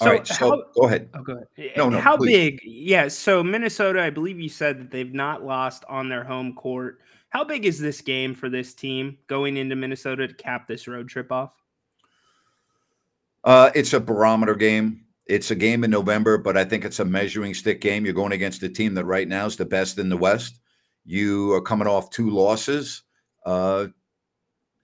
All 0.00 0.06
So 0.06 0.10
right, 0.12 0.26
so 0.26 0.34
how- 0.50 0.62
go 0.74 0.86
ahead. 0.86 1.08
Oh, 1.14 1.22
go 1.22 1.32
ahead. 1.56 1.72
No, 1.76 1.88
no, 1.88 1.98
How 1.98 2.16
please. 2.16 2.30
big? 2.36 2.60
Yeah. 2.64 3.08
So 3.08 3.42
Minnesota, 3.42 4.02
I 4.02 4.10
believe 4.10 4.38
you 4.38 4.48
said 4.48 4.78
that 4.78 4.90
they've 4.90 5.12
not 5.12 5.42
lost 5.44 5.84
on 5.88 6.08
their 6.08 6.22
home 6.24 6.54
court. 6.54 7.00
How 7.30 7.44
big 7.44 7.64
is 7.64 7.78
this 7.80 8.00
game 8.00 8.34
for 8.34 8.48
this 8.48 8.74
team 8.74 9.16
going 9.26 9.56
into 9.56 9.76
Minnesota 9.76 10.28
to 10.28 10.34
cap 10.34 10.66
this 10.68 10.86
road 10.86 11.08
trip 11.08 11.32
off? 11.32 11.54
Uh, 13.44 13.70
it's 13.74 13.92
a 13.92 14.00
barometer 14.00 14.54
game. 14.54 15.04
It's 15.26 15.50
a 15.50 15.54
game 15.54 15.84
in 15.84 15.90
November, 15.90 16.38
but 16.38 16.56
I 16.56 16.64
think 16.64 16.84
it's 16.84 16.98
a 16.98 17.04
measuring 17.04 17.54
stick 17.54 17.80
game. 17.80 18.04
You're 18.04 18.14
going 18.14 18.32
against 18.32 18.62
a 18.62 18.68
team 18.68 18.94
that 18.94 19.04
right 19.04 19.28
now 19.28 19.46
is 19.46 19.56
the 19.56 19.64
best 19.64 19.98
in 19.98 20.08
the 20.08 20.16
West. 20.16 20.60
You 21.04 21.52
are 21.52 21.62
coming 21.62 21.88
off 21.88 22.10
two 22.10 22.30
losses. 22.30 23.02
Uh, 23.46 23.86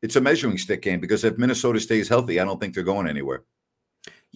it's 0.02 0.16
a 0.16 0.20
measuring 0.20 0.58
stick 0.58 0.82
game 0.82 1.00
because 1.00 1.24
if 1.24 1.36
Minnesota 1.36 1.80
stays 1.80 2.08
healthy, 2.08 2.38
I 2.38 2.44
don't 2.44 2.60
think 2.60 2.74
they're 2.74 2.84
going 2.84 3.08
anywhere. 3.08 3.44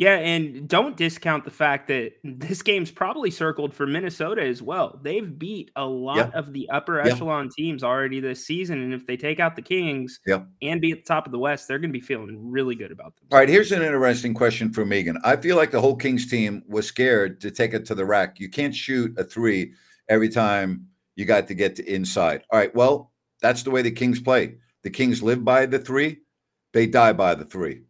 Yeah, 0.00 0.16
and 0.16 0.66
don't 0.66 0.96
discount 0.96 1.44
the 1.44 1.50
fact 1.50 1.88
that 1.88 2.12
this 2.24 2.62
game's 2.62 2.90
probably 2.90 3.30
circled 3.30 3.74
for 3.74 3.86
Minnesota 3.86 4.42
as 4.42 4.62
well. 4.62 4.98
They've 5.02 5.38
beat 5.38 5.70
a 5.76 5.84
lot 5.84 6.16
Yep. 6.16 6.34
of 6.34 6.52
the 6.54 6.70
upper 6.70 6.96
Yep. 7.04 7.12
echelon 7.16 7.50
teams 7.50 7.84
already 7.84 8.18
this 8.18 8.46
season, 8.46 8.80
and 8.80 8.94
if 8.94 9.06
they 9.06 9.18
take 9.18 9.40
out 9.40 9.56
the 9.56 9.62
Kings 9.62 10.18
Yep. 10.26 10.46
and 10.62 10.80
be 10.80 10.92
at 10.92 10.98
the 11.00 11.04
top 11.04 11.26
of 11.26 11.32
the 11.32 11.38
West, 11.38 11.68
they're 11.68 11.78
going 11.78 11.90
to 11.92 11.98
be 11.98 12.00
feeling 12.00 12.50
really 12.50 12.74
good 12.74 12.90
about 12.90 13.14
them. 13.16 13.28
All 13.30 13.38
right, 13.38 13.48
here's 13.48 13.72
an 13.72 13.82
interesting 13.82 14.32
question 14.32 14.72
for 14.72 14.86
Megan. 14.86 15.18
I 15.22 15.36
feel 15.36 15.56
like 15.56 15.70
the 15.70 15.82
whole 15.82 15.96
Kings 15.96 16.26
team 16.26 16.62
was 16.66 16.86
scared 16.86 17.38
to 17.42 17.50
take 17.50 17.74
it 17.74 17.84
to 17.84 17.94
the 17.94 18.06
rack. 18.06 18.40
You 18.40 18.48
can't 18.48 18.74
shoot 18.74 19.12
a 19.18 19.22
three 19.24 19.74
every 20.08 20.30
time 20.30 20.86
you 21.14 21.26
got 21.26 21.46
to 21.48 21.54
get 21.54 21.76
to 21.76 21.84
inside. 21.84 22.42
All 22.50 22.58
right, 22.58 22.74
well, 22.74 23.12
that's 23.42 23.62
the 23.64 23.70
way 23.70 23.82
the 23.82 23.90
Kings 23.90 24.18
play. 24.18 24.54
The 24.82 24.88
Kings 24.90 25.22
live 25.22 25.44
by 25.44 25.66
the 25.66 25.78
three, 25.78 26.20
they 26.72 26.86
die 26.86 27.12
by 27.12 27.34
the 27.34 27.44
three. 27.44 27.82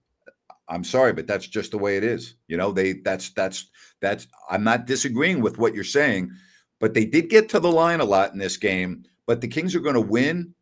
I'm 0.70 0.84
sorry, 0.84 1.12
but 1.12 1.26
that's 1.26 1.46
just 1.46 1.72
the 1.72 1.78
way 1.78 1.96
it 1.96 2.04
is. 2.04 2.36
You 2.46 2.56
know, 2.56 2.70
they 2.72 2.94
that's 2.94 3.30
that's 3.30 3.68
that's 4.00 4.26
I'm 4.48 4.64
not 4.64 4.86
disagreeing 4.86 5.40
with 5.42 5.58
what 5.58 5.74
you're 5.74 5.84
saying, 5.84 6.30
but 6.78 6.94
they 6.94 7.04
did 7.04 7.28
get 7.28 7.48
to 7.50 7.60
the 7.60 7.70
line 7.70 8.00
a 8.00 8.04
lot 8.04 8.32
in 8.32 8.38
this 8.38 8.56
game. 8.56 9.04
But 9.26 9.40
the 9.40 9.48
Kings 9.48 9.74
are 9.74 9.80
going 9.80 9.94
to 9.94 10.00
win 10.00 10.54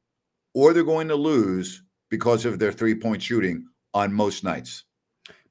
or 0.55 0.73
they're 0.73 0.83
going 0.83 1.09
to 1.09 1.15
lose 1.15 1.83
because 2.09 2.45
of 2.45 2.59
their 2.59 2.73
three-point 2.73 3.23
shooting 3.23 3.67
on 3.95 4.13
most 4.13 4.45
nights. 4.45 4.85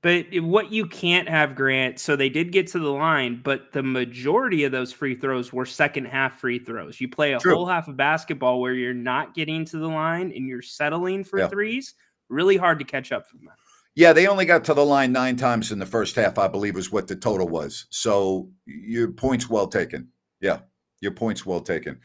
But 0.02 0.28
what 0.34 0.72
you 0.72 0.86
can't 0.86 1.28
have, 1.28 1.56
Grant, 1.56 2.00
so 2.00 2.16
they 2.16 2.30
did 2.30 2.52
get 2.52 2.68
to 2.68 2.80
the 2.80 2.92
line, 2.92 3.42
but 3.44 3.72
the 3.74 3.82
majority 3.84 4.64
of 4.64 4.72
those 4.72 4.94
free 4.94 5.16
throws 5.16 5.52
were 5.52 5.66
second 5.66 6.06
half 6.06 6.40
free 6.40 6.60
throws. 6.60 7.02
You 7.02 7.10
play 7.10 7.34
a 7.34 7.40
True. 7.40 7.56
whole 7.56 7.66
half 7.66 7.88
of 7.88 7.98
basketball 7.98 8.62
where 8.62 8.74
you're 8.74 8.94
not 8.94 9.34
getting 9.34 9.66
to 9.66 9.78
the 9.78 9.88
line 9.88 10.32
and 10.36 10.48
you're 10.48 10.62
settling 10.62 11.24
for 11.24 11.40
Yeah. 11.40 11.48
threes, 11.48 11.96
really 12.30 12.58
hard 12.58 12.80
to 12.80 12.86
catch 12.86 13.12
up 13.12 13.28
from 13.28 13.42
that. 13.46 13.56
Yeah, 13.98 14.14
they 14.14 14.28
only 14.28 14.46
got 14.46 14.64
to 14.66 14.76
the 14.76 14.86
line 14.86 15.12
nine 15.12 15.38
times 15.38 15.72
in 15.72 15.80
the 15.80 15.86
first 15.88 16.16
half, 16.16 16.38
I 16.38 16.48
believe, 16.48 16.78
is 16.78 16.92
what 16.92 17.08
the 17.08 17.16
total 17.16 17.48
was. 17.48 17.88
So 17.90 18.52
your 18.68 19.12
point's 19.12 19.50
well 19.50 19.66
taken. 19.66 20.10
Yeah, 20.40 20.60
your 21.02 21.14
point's 21.14 21.48
well 21.48 21.62
taken. 21.62 22.00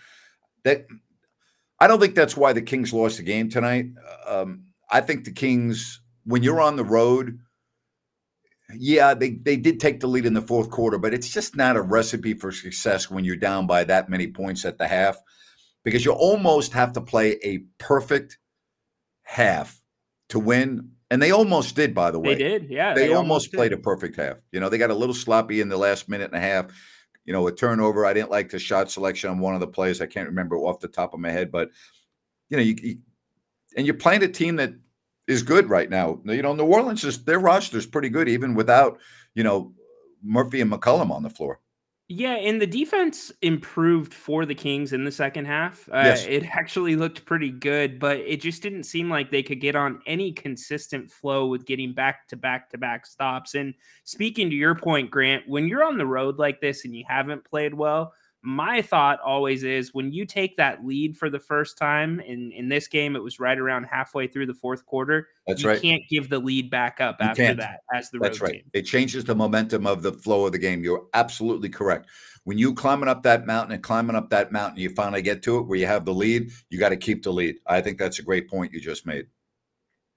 That 0.64 0.86
I 1.78 1.86
don't 1.88 2.00
think 2.00 2.14
that's 2.14 2.34
why 2.34 2.54
the 2.54 2.62
Kings 2.62 2.94
lost 2.94 3.18
the 3.18 3.22
game 3.22 3.50
tonight. 3.50 3.88
Um, 4.26 4.68
I 4.90 5.02
think 5.02 5.26
the 5.26 5.32
Kings, 5.32 6.00
when 6.24 6.42
you're 6.42 6.62
on 6.62 6.76
the 6.76 6.84
road, 6.84 7.38
yeah, 8.74 9.12
they 9.12 9.32
they 9.32 9.58
did 9.58 9.78
take 9.78 10.00
the 10.00 10.06
lead 10.06 10.24
in 10.24 10.32
the 10.32 10.40
fourth 10.40 10.70
quarter, 10.70 10.96
but 10.96 11.12
it's 11.12 11.28
just 11.28 11.56
not 11.56 11.76
a 11.76 11.82
recipe 11.82 12.32
for 12.32 12.52
success 12.52 13.10
when 13.10 13.26
you're 13.26 13.36
down 13.36 13.66
by 13.66 13.84
that 13.84 14.08
many 14.08 14.28
points 14.28 14.64
at 14.64 14.78
the 14.78 14.88
half, 14.88 15.18
because 15.84 16.06
you 16.06 16.12
almost 16.12 16.72
have 16.72 16.94
to 16.94 17.02
play 17.02 17.38
a 17.44 17.64
perfect 17.76 18.38
half 19.24 19.78
to 20.30 20.38
win. 20.38 20.92
And 21.12 21.20
they 21.20 21.30
almost 21.30 21.76
did, 21.76 21.94
by 21.94 22.10
the 22.10 22.18
way. 22.18 22.34
They 22.34 22.42
did, 22.42 22.70
yeah. 22.70 22.94
They, 22.94 23.12
almost 23.12 23.50
did. 23.50 23.58
played 23.58 23.74
a 23.74 23.76
perfect 23.76 24.16
half. 24.16 24.38
You 24.50 24.60
know, 24.60 24.70
they 24.70 24.78
got 24.78 24.88
a 24.88 24.94
little 24.94 25.14
sloppy 25.14 25.60
in 25.60 25.68
the 25.68 25.76
last 25.76 26.08
minute 26.08 26.30
and 26.32 26.36
a 26.36 26.40
half. 26.40 26.68
You 27.26 27.34
know, 27.34 27.46
a 27.48 27.52
turnover. 27.52 28.06
I 28.06 28.14
didn't 28.14 28.30
like 28.30 28.48
the 28.48 28.58
shot 28.58 28.90
selection 28.90 29.28
on 29.28 29.38
one 29.38 29.52
of 29.52 29.60
the 29.60 29.66
plays. 29.66 30.00
I 30.00 30.06
can't 30.06 30.26
remember 30.26 30.56
off 30.56 30.80
the 30.80 30.88
top 30.88 31.12
of 31.12 31.20
my 31.20 31.30
head, 31.30 31.52
but 31.52 31.68
you 32.48 32.56
know, 32.56 32.62
you, 32.62 32.76
you 32.82 32.98
and 33.76 33.86
you're 33.86 33.94
playing 33.94 34.22
a 34.22 34.28
team 34.28 34.56
that 34.56 34.72
is 35.28 35.42
good 35.42 35.68
right 35.68 35.90
now. 35.90 36.18
You 36.24 36.40
know, 36.40 36.54
New 36.54 36.64
Orleans 36.64 37.04
is 37.04 37.22
their 37.24 37.38
roster 37.38 37.76
is 37.76 37.84
pretty 37.84 38.08
good, 38.08 38.30
even 38.30 38.54
without 38.54 38.98
you 39.34 39.44
know 39.44 39.74
Murphy 40.24 40.62
and 40.62 40.72
McCollum 40.72 41.10
on 41.10 41.22
the 41.22 41.30
floor. 41.30 41.60
Yeah, 42.14 42.34
and 42.34 42.60
the 42.60 42.66
defense 42.66 43.32
improved 43.40 44.12
for 44.12 44.44
the 44.44 44.54
Kings 44.54 44.92
in 44.92 45.04
the 45.04 45.10
second 45.10 45.46
half. 45.46 45.88
Uh, 45.88 46.02
Yes. 46.04 46.26
It 46.26 46.44
actually 46.44 46.94
looked 46.94 47.24
pretty 47.24 47.50
good, 47.50 47.98
but 47.98 48.18
it 48.18 48.42
just 48.42 48.62
didn't 48.62 48.82
seem 48.82 49.08
like 49.08 49.30
they 49.30 49.42
could 49.42 49.60
get 49.62 49.74
on 49.76 50.02
any 50.06 50.30
consistent 50.30 51.10
flow 51.10 51.46
with 51.46 51.64
getting 51.64 51.94
back 51.94 52.28
to 52.28 52.36
back 52.36 52.68
to 52.70 52.76
back 52.78 53.06
stops. 53.06 53.54
And 53.54 53.72
speaking 54.04 54.50
to 54.50 54.56
your 54.56 54.74
point, 54.74 55.10
Grant, 55.10 55.48
when 55.48 55.66
you're 55.68 55.84
on 55.84 55.96
the 55.96 56.04
road 56.04 56.38
like 56.38 56.60
this 56.60 56.84
and 56.84 56.94
you 56.94 57.04
haven't 57.08 57.44
played 57.44 57.72
well, 57.72 58.12
my 58.42 58.82
thought 58.82 59.20
always 59.20 59.62
is 59.62 59.94
when 59.94 60.12
you 60.12 60.26
take 60.26 60.56
that 60.56 60.84
lead 60.84 61.16
for 61.16 61.30
the 61.30 61.38
first 61.38 61.78
time, 61.78 62.18
in, 62.20 62.50
in 62.50 62.68
this 62.68 62.88
game, 62.88 63.14
it 63.14 63.22
was 63.22 63.38
right 63.38 63.58
around 63.58 63.84
halfway 63.84 64.26
through 64.26 64.46
the 64.46 64.54
fourth 64.54 64.84
quarter. 64.84 65.28
That's 65.46 65.62
you 65.62 65.68
right. 65.68 65.80
can't 65.80 66.02
give 66.10 66.28
the 66.28 66.40
lead 66.40 66.68
back 66.68 67.00
up 67.00 67.18
You 67.20 67.26
after 67.26 67.42
can't. 67.44 67.58
that 67.58 67.80
as 67.94 68.10
the 68.10 68.18
That's 68.18 68.40
road 68.40 68.48
right. 68.48 68.54
team. 68.54 68.70
It 68.72 68.82
changes 68.82 69.24
the 69.24 69.34
momentum 69.36 69.86
of 69.86 70.02
the 70.02 70.12
flow 70.12 70.46
of 70.46 70.52
the 70.52 70.58
game. 70.58 70.82
You're 70.82 71.06
absolutely 71.14 71.68
correct. 71.68 72.08
When 72.44 72.58
you 72.58 72.74
climbing 72.74 73.08
up 73.08 73.22
that 73.22 73.46
mountain 73.46 73.74
and 73.74 73.82
climbing 73.82 74.16
up 74.16 74.30
that 74.30 74.50
mountain, 74.50 74.80
you 74.80 74.90
finally 74.90 75.22
get 75.22 75.42
to 75.44 75.58
it 75.58 75.68
where 75.68 75.78
you 75.78 75.86
have 75.86 76.04
the 76.04 76.14
lead. 76.14 76.50
You 76.68 76.80
got 76.80 76.88
to 76.88 76.96
keep 76.96 77.22
the 77.22 77.32
lead. 77.32 77.56
I 77.68 77.80
think 77.80 77.98
that's 77.98 78.18
a 78.18 78.22
great 78.22 78.50
point 78.50 78.72
you 78.72 78.80
just 78.80 79.06
made. 79.06 79.26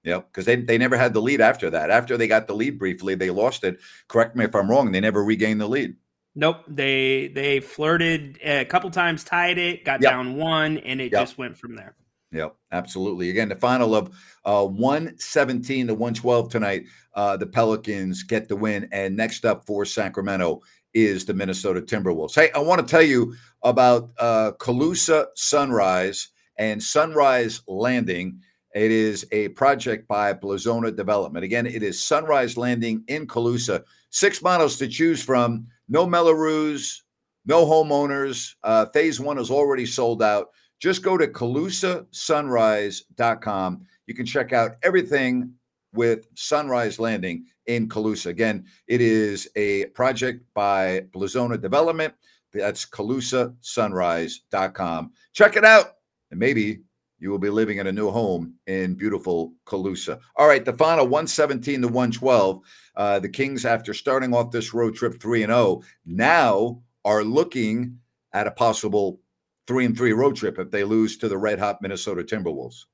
Yep, 0.02 0.28
because 0.32 0.44
they, 0.44 0.56
they 0.56 0.78
never 0.78 0.96
had 0.96 1.14
the 1.14 1.22
lead 1.22 1.40
after 1.40 1.70
that. 1.70 1.90
After 1.90 2.16
they 2.16 2.28
got 2.28 2.46
the 2.46 2.54
lead 2.54 2.78
briefly, 2.78 3.14
they 3.14 3.30
lost 3.30 3.64
it. 3.64 3.78
Correct 4.08 4.34
me 4.34 4.44
if 4.44 4.54
I'm 4.54 4.70
wrong. 4.70 4.90
They 4.90 5.00
never 5.00 5.22
regained 5.24 5.60
the 5.60 5.68
lead. 5.68 5.96
Nope, 6.38 6.58
they 6.68 7.28
they 7.28 7.60
flirted 7.60 8.38
a 8.44 8.64
couple 8.66 8.90
times, 8.90 9.24
tied 9.24 9.56
it, 9.58 9.84
got 9.84 10.02
Yep. 10.02 10.10
down 10.12 10.36
one, 10.36 10.76
and 10.78 11.00
it 11.00 11.10
Yep. 11.10 11.22
just 11.22 11.38
went 11.38 11.56
from 11.56 11.74
there. 11.74 11.96
Yep, 12.32 12.54
absolutely. 12.72 13.30
Again, 13.30 13.48
the 13.48 13.54
final 13.56 13.94
of 13.94 14.10
uh, 14.44 14.66
117 14.66 15.86
to 15.86 15.94
112 15.94 16.50
tonight. 16.50 16.84
Uh, 17.14 17.36
the 17.38 17.46
Pelicans 17.46 18.22
get 18.24 18.48
the 18.48 18.56
win. 18.56 18.86
And 18.92 19.16
next 19.16 19.46
up 19.46 19.64
for 19.66 19.84
Sacramento 19.86 20.60
is 20.92 21.24
the 21.24 21.32
Minnesota 21.32 21.80
Timberwolves. 21.80 22.34
Hey, 22.34 22.50
I 22.54 22.58
want 22.58 22.80
to 22.80 22.90
tell 22.90 23.02
you 23.02 23.34
about 23.62 24.10
uh, 24.18 24.52
Colusa 24.58 25.26
Sunrise 25.36 26.28
and 26.58 26.82
Sunrise 26.82 27.62
Landing. 27.66 28.40
It 28.74 28.90
is 28.90 29.26
a 29.32 29.48
project 29.50 30.06
by 30.06 30.34
Blazona 30.34 30.94
Development. 30.94 31.44
Again, 31.44 31.64
it 31.66 31.82
is 31.82 32.04
Sunrise 32.04 32.58
Landing 32.58 33.04
in 33.08 33.26
Colusa. 33.26 33.84
Six 34.10 34.42
models 34.42 34.76
to 34.78 34.88
choose 34.88 35.22
from. 35.22 35.68
No 35.88 36.04
Mello-Roos, 36.06 37.04
no 37.44 37.64
homeowners. 37.64 38.54
Uh, 38.62 38.86
phase 38.86 39.20
one 39.20 39.38
is 39.38 39.50
already 39.50 39.86
sold 39.86 40.22
out. 40.22 40.48
Just 40.80 41.02
go 41.02 41.16
to 41.16 41.26
calusasunrise.com. 41.26 43.86
You 44.06 44.14
can 44.14 44.26
check 44.26 44.52
out 44.52 44.76
everything 44.82 45.50
with 45.94 46.26
Sunrise 46.34 46.98
Landing 46.98 47.46
in 47.66 47.88
Colusa. 47.88 48.26
Again, 48.26 48.66
it 48.86 49.00
is 49.00 49.48
a 49.56 49.86
project 49.86 50.44
by 50.54 51.06
Blazona 51.12 51.60
Development. 51.60 52.14
That's 52.52 52.86
calusasunrise.com. 52.86 55.12
Check 55.32 55.56
it 55.56 55.64
out, 55.64 55.86
and 56.30 56.38
maybe 56.38 56.82
you 57.18 57.30
will 57.30 57.38
be 57.38 57.50
living 57.50 57.78
in 57.78 57.86
a 57.86 57.92
new 57.92 58.10
home 58.10 58.54
in 58.66 58.94
beautiful 58.94 59.52
Colusa. 59.66 60.20
All 60.36 60.46
right, 60.46 60.64
the 60.64 60.72
final 60.72 61.06
117 61.06 61.80
to 61.82 61.88
112. 61.88 62.60
Uh, 62.96 63.18
the 63.18 63.28
Kings, 63.28 63.64
after 63.64 63.94
starting 63.94 64.34
off 64.34 64.50
this 64.50 64.74
road 64.74 64.94
trip 64.94 65.20
3 65.20 65.44
and 65.44 65.50
0, 65.52 65.82
now 66.04 66.82
are 67.04 67.24
looking 67.24 67.98
at 68.32 68.46
a 68.46 68.50
possible 68.50 69.20
3 69.66 69.86
and 69.86 69.96
3 69.96 70.12
road 70.12 70.36
trip 70.36 70.58
if 70.58 70.70
they 70.70 70.84
lose 70.84 71.16
to 71.18 71.28
the 71.28 71.38
red 71.38 71.58
hot 71.58 71.80
Minnesota 71.82 72.22
Timberwolves. 72.22 72.84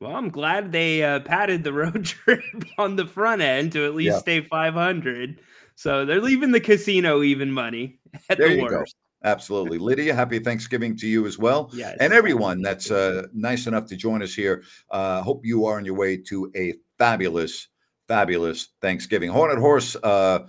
Well, 0.00 0.16
I'm 0.16 0.30
glad 0.30 0.72
they 0.72 1.02
uh, 1.04 1.20
padded 1.20 1.62
the 1.64 1.72
road 1.72 2.04
trip 2.06 2.42
on 2.76 2.96
the 2.96 3.06
front 3.06 3.40
end 3.40 3.72
to 3.72 3.86
at 3.86 3.94
least 3.94 4.14
Yeah. 4.14 4.18
stay 4.18 4.40
500. 4.40 5.40
So 5.76 6.04
they're 6.04 6.20
leaving 6.20 6.50
the 6.52 6.60
casino 6.60 7.22
even 7.22 7.50
money 7.52 8.00
at 8.28 8.36
There 8.38 8.48
the 8.48 8.56
you 8.56 8.68
go. 8.68 8.78
worst. 8.80 8.96
Absolutely. 9.24 9.78
Lydia, 9.78 10.14
happy 10.14 10.38
Thanksgiving 10.38 10.96
to 10.96 11.06
you 11.06 11.26
as 11.26 11.38
well. 11.38 11.70
Yes. 11.72 11.96
And 12.00 12.12
everyone 12.12 12.60
that's 12.60 12.90
uh, 12.90 13.26
nice 13.32 13.66
enough 13.66 13.86
to 13.86 13.96
join 13.96 14.22
us 14.22 14.34
here. 14.34 14.64
Uh, 14.90 15.22
hope 15.22 15.44
you 15.44 15.64
are 15.66 15.76
on 15.76 15.84
your 15.84 15.94
way 15.94 16.16
to 16.16 16.50
a 16.56 16.74
fabulous, 16.98 17.68
fabulous 18.08 18.70
Thanksgiving. 18.80 19.30
Hornet 19.30 19.58
Horse, 19.58 19.96
uh, 20.02 20.46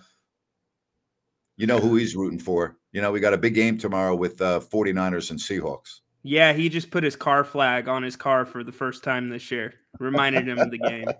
you 1.55 1.67
know 1.67 1.79
who 1.79 1.95
he's 1.95 2.15
rooting 2.15 2.39
for. 2.39 2.77
You 2.91 3.01
know, 3.01 3.11
we 3.11 3.19
got 3.19 3.33
a 3.33 3.37
big 3.37 3.53
game 3.53 3.77
tomorrow 3.77 4.15
with 4.15 4.41
uh, 4.41 4.59
49ers 4.59 5.29
and 5.29 5.39
Seahawks. 5.39 5.99
Yeah, 6.23 6.53
he 6.53 6.69
just 6.69 6.89
put 6.89 7.03
his 7.03 7.15
car 7.15 7.43
flag 7.43 7.87
on 7.87 8.01
his 8.01 8.15
car 8.15 8.45
for 8.45 8.63
the 8.63 8.71
first 8.71 9.03
time 9.03 9.29
this 9.29 9.51
year. 9.51 9.73
Reminded 9.99 10.47
him 10.47 10.59
of 10.59 10.71
the 10.71 10.77
game. 10.77 11.05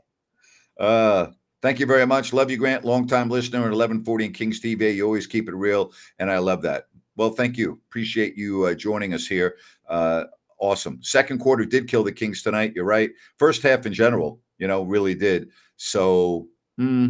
Uh, 0.80 1.28
thank 1.62 1.80
you 1.80 1.86
very 1.86 2.06
much. 2.08 2.34
Love 2.34 2.50
you, 2.50 2.58
Grant. 2.58 2.84
Longtime 2.84 3.30
listener 3.30 3.60
at 3.60 3.66
1140 3.66 4.26
and 4.26 4.34
Kings 4.34 4.60
TV. 4.60 4.96
You 4.96 5.06
always 5.06 5.28
keep 5.28 5.48
it 5.48 5.54
real, 5.54 5.92
and 6.18 6.32
I 6.32 6.39
love 6.39 6.63
that. 6.63 6.86
Well, 7.15 7.30
thank 7.30 7.58
you. 7.58 7.80
Appreciate 7.88 8.36
you 8.38 8.65
uh, 8.65 8.73
joining 8.73 9.13
us 9.13 9.28
here. 9.28 9.58
Uh, 9.88 10.26
awesome. 10.60 10.99
Second 11.02 11.39
quarter 11.39 11.65
did 11.65 11.88
kill 11.88 12.04
the 12.04 12.12
Kings 12.12 12.41
tonight. 12.41 12.73
You're 12.76 12.86
right. 12.86 13.12
First 13.38 13.62
half 13.62 13.86
in 13.86 13.93
general, 13.93 14.39
you 14.58 14.67
know, 14.67 14.84
really 14.84 15.13
did. 15.15 15.49
So, 15.78 16.47
hmm, 16.78 17.10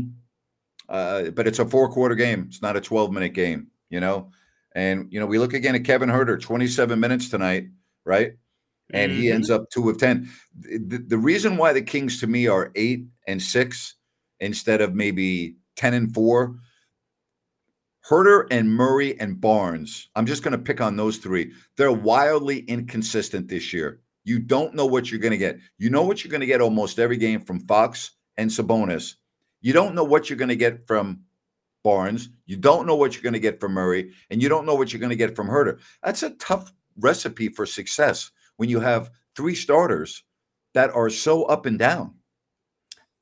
uh, 0.89 1.29
but 1.31 1.47
it's 1.47 1.59
a 1.59 1.65
four 1.65 1.89
quarter 1.89 2.15
game. 2.15 2.45
It's 2.47 2.61
not 2.61 2.75
a 2.75 2.81
12 2.81 3.11
minute 3.11 3.33
game, 3.33 3.67
you 3.89 3.99
know. 3.99 4.31
And 4.75 5.07
you 5.11 5.19
know, 5.19 5.25
we 5.25 5.37
look 5.39 5.53
again 5.53 5.75
at 5.75 5.83
Kevin 5.85 6.09
Huerter, 6.09 6.39
27 6.41 6.99
minutes 6.99 7.29
tonight, 7.29 7.67
right? 8.05 8.33
and 8.93 9.11
he 9.13 9.25
Mhm. 9.27 9.33
ends 9.35 9.49
up 9.49 9.67
two 9.71 9.89
of 9.89 9.97
10. 9.97 10.29
The, 10.59 10.97
the 11.07 11.17
reason 11.17 11.57
why 11.57 11.73
the 11.73 11.81
Kings 11.81 12.19
to 12.19 12.27
me 12.27 12.47
are 12.47 12.71
eight 12.75 13.05
and 13.27 13.41
six 13.41 13.95
instead 14.39 14.81
of 14.81 14.93
maybe 14.93 15.55
10 15.77 15.93
and 15.95 16.13
four, 16.13 16.57
Huerter 18.09 18.47
and 18.51 18.69
Murray 18.69 19.17
and 19.19 19.39
Barnes, 19.39 20.09
I'm 20.15 20.25
just 20.25 20.43
going 20.43 20.51
to 20.51 20.57
pick 20.57 20.81
on 20.81 20.97
those 20.97 21.17
three. 21.17 21.53
They're 21.77 21.91
wildly 21.91 22.59
inconsistent 22.59 23.47
this 23.47 23.71
year. 23.71 24.01
You 24.25 24.39
don't 24.39 24.75
know 24.75 24.85
what 24.85 25.09
you're 25.09 25.21
going 25.21 25.31
to 25.31 25.37
get. 25.37 25.59
You 25.77 25.89
know 25.89 26.03
what 26.03 26.23
you're 26.23 26.31
going 26.31 26.41
to 26.41 26.47
get 26.47 26.61
almost 26.61 26.99
every 26.99 27.17
game 27.17 27.39
from 27.39 27.61
Fox 27.61 28.11
and 28.37 28.49
Sabonis. 28.49 29.15
You 29.61 29.71
don't 29.71 29.95
know 29.95 30.03
what 30.03 30.29
you're 30.29 30.37
going 30.37 30.49
to 30.49 30.55
get 30.55 30.85
from 30.85 31.21
Barnes. 31.83 32.29
You 32.45 32.57
don't 32.57 32.85
know 32.85 32.95
what 32.95 33.13
you're 33.13 33.23
going 33.23 33.33
to 33.33 33.39
get 33.39 33.61
from 33.61 33.73
Murray, 33.73 34.11
and 34.29 34.41
you 34.41 34.49
don't 34.49 34.65
know 34.65 34.75
what 34.75 34.91
you're 34.91 34.99
going 34.99 35.09
to 35.09 35.15
get 35.15 35.35
from 35.35 35.47
Huerter. 35.47 35.79
That's 36.03 36.23
a 36.23 36.31
tough 36.31 36.73
recipe 36.97 37.47
for 37.49 37.65
success 37.65 38.31
when 38.57 38.69
you 38.69 38.81
have 38.81 39.11
three 39.35 39.55
starters 39.55 40.23
that 40.73 40.91
are 40.91 41.09
so 41.09 41.43
up 41.43 41.65
and 41.65 41.79
down. 41.79 42.15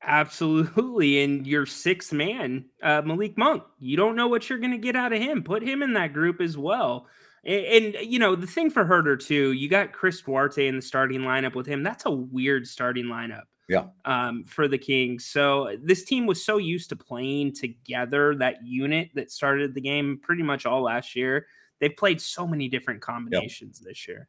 Absolutely. 0.04 1.22
And 1.22 1.46
your 1.46 1.66
sixth 1.66 2.12
man, 2.12 2.64
uh, 2.82 3.02
Malik 3.02 3.38
Monk, 3.38 3.62
you 3.78 3.96
don't 3.96 4.16
know 4.16 4.28
what 4.28 4.48
you're 4.48 4.58
going 4.58 4.72
to 4.72 4.78
get 4.78 4.96
out 4.96 5.12
of 5.12 5.20
him. 5.20 5.42
Put 5.44 5.62
him 5.62 5.82
in 5.82 5.92
that 5.92 6.12
group 6.12 6.40
as 6.40 6.58
well. 6.58 7.06
And, 7.44 7.94
and, 7.94 8.06
you 8.06 8.18
know, 8.18 8.34
the 8.34 8.46
thing 8.46 8.70
for 8.70 8.84
Huerter, 8.84 9.18
too, 9.18 9.52
you 9.52 9.68
got 9.68 9.92
Chris 9.92 10.20
Duarte 10.20 10.66
in 10.66 10.76
the 10.76 10.82
starting 10.82 11.20
lineup 11.22 11.54
with 11.54 11.66
him. 11.66 11.82
That's 11.82 12.06
a 12.06 12.10
weird 12.10 12.66
starting 12.66 13.06
lineup. 13.06 13.42
Yeah. 13.68 13.86
Um, 14.04 14.44
for 14.44 14.68
the 14.68 14.76
Kings. 14.76 15.24
So 15.24 15.76
this 15.80 16.04
team 16.04 16.26
was 16.26 16.44
so 16.44 16.58
used 16.58 16.88
to 16.90 16.96
playing 16.96 17.54
together, 17.54 18.34
that 18.36 18.66
unit 18.66 19.10
that 19.14 19.30
started 19.30 19.72
the 19.74 19.80
game 19.80 20.18
pretty 20.20 20.42
much 20.42 20.66
all 20.66 20.82
last 20.82 21.14
year. 21.16 21.46
They've 21.80 21.96
played 21.96 22.20
so 22.20 22.46
many 22.46 22.68
different 22.68 23.00
combinations 23.00 23.80
yep. 23.80 23.88
this 23.88 24.06
year. 24.06 24.28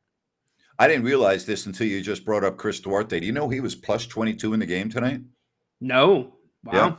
I 0.79 0.87
didn't 0.87 1.03
realize 1.03 1.45
this 1.45 1.65
until 1.65 1.87
you 1.87 2.01
just 2.01 2.25
brought 2.25 2.43
up 2.43 2.57
Chris 2.57 2.79
Duarte. 2.79 3.19
Do 3.19 3.25
you 3.25 3.31
know 3.31 3.49
he 3.49 3.59
was 3.59 3.75
plus 3.75 4.07
22 4.07 4.53
in 4.53 4.59
the 4.59 4.65
game 4.65 4.89
tonight? 4.89 5.21
No. 5.83 6.33
Wow. 6.63 6.97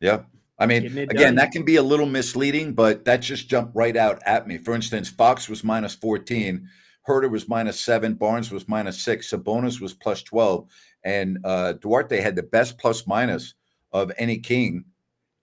Yeah. 0.00 0.12
yeah. 0.12 0.20
I 0.58 0.66
mean, 0.66 0.84
again, 0.84 1.08
done. 1.08 1.34
that 1.36 1.52
can 1.52 1.64
be 1.64 1.76
a 1.76 1.82
little 1.82 2.06
misleading, 2.06 2.74
but 2.74 3.04
that 3.06 3.22
just 3.22 3.48
jumped 3.48 3.74
right 3.74 3.96
out 3.96 4.22
at 4.26 4.46
me. 4.46 4.58
For 4.58 4.74
instance, 4.74 5.08
Fox 5.08 5.48
was 5.48 5.64
minus 5.64 5.94
14, 5.94 6.68
Huerter 7.08 7.30
was 7.30 7.48
minus 7.48 7.80
seven, 7.80 8.12
Barnes 8.14 8.50
was 8.50 8.68
minus 8.68 9.00
six, 9.00 9.30
Sabonis 9.30 9.80
was 9.80 9.94
plus 9.94 10.22
12, 10.22 10.68
and 11.02 11.38
uh, 11.44 11.72
Duarte 11.72 12.20
had 12.20 12.36
the 12.36 12.42
best 12.42 12.78
plus 12.78 13.06
minus 13.06 13.54
of 13.92 14.12
any 14.18 14.38
king 14.38 14.84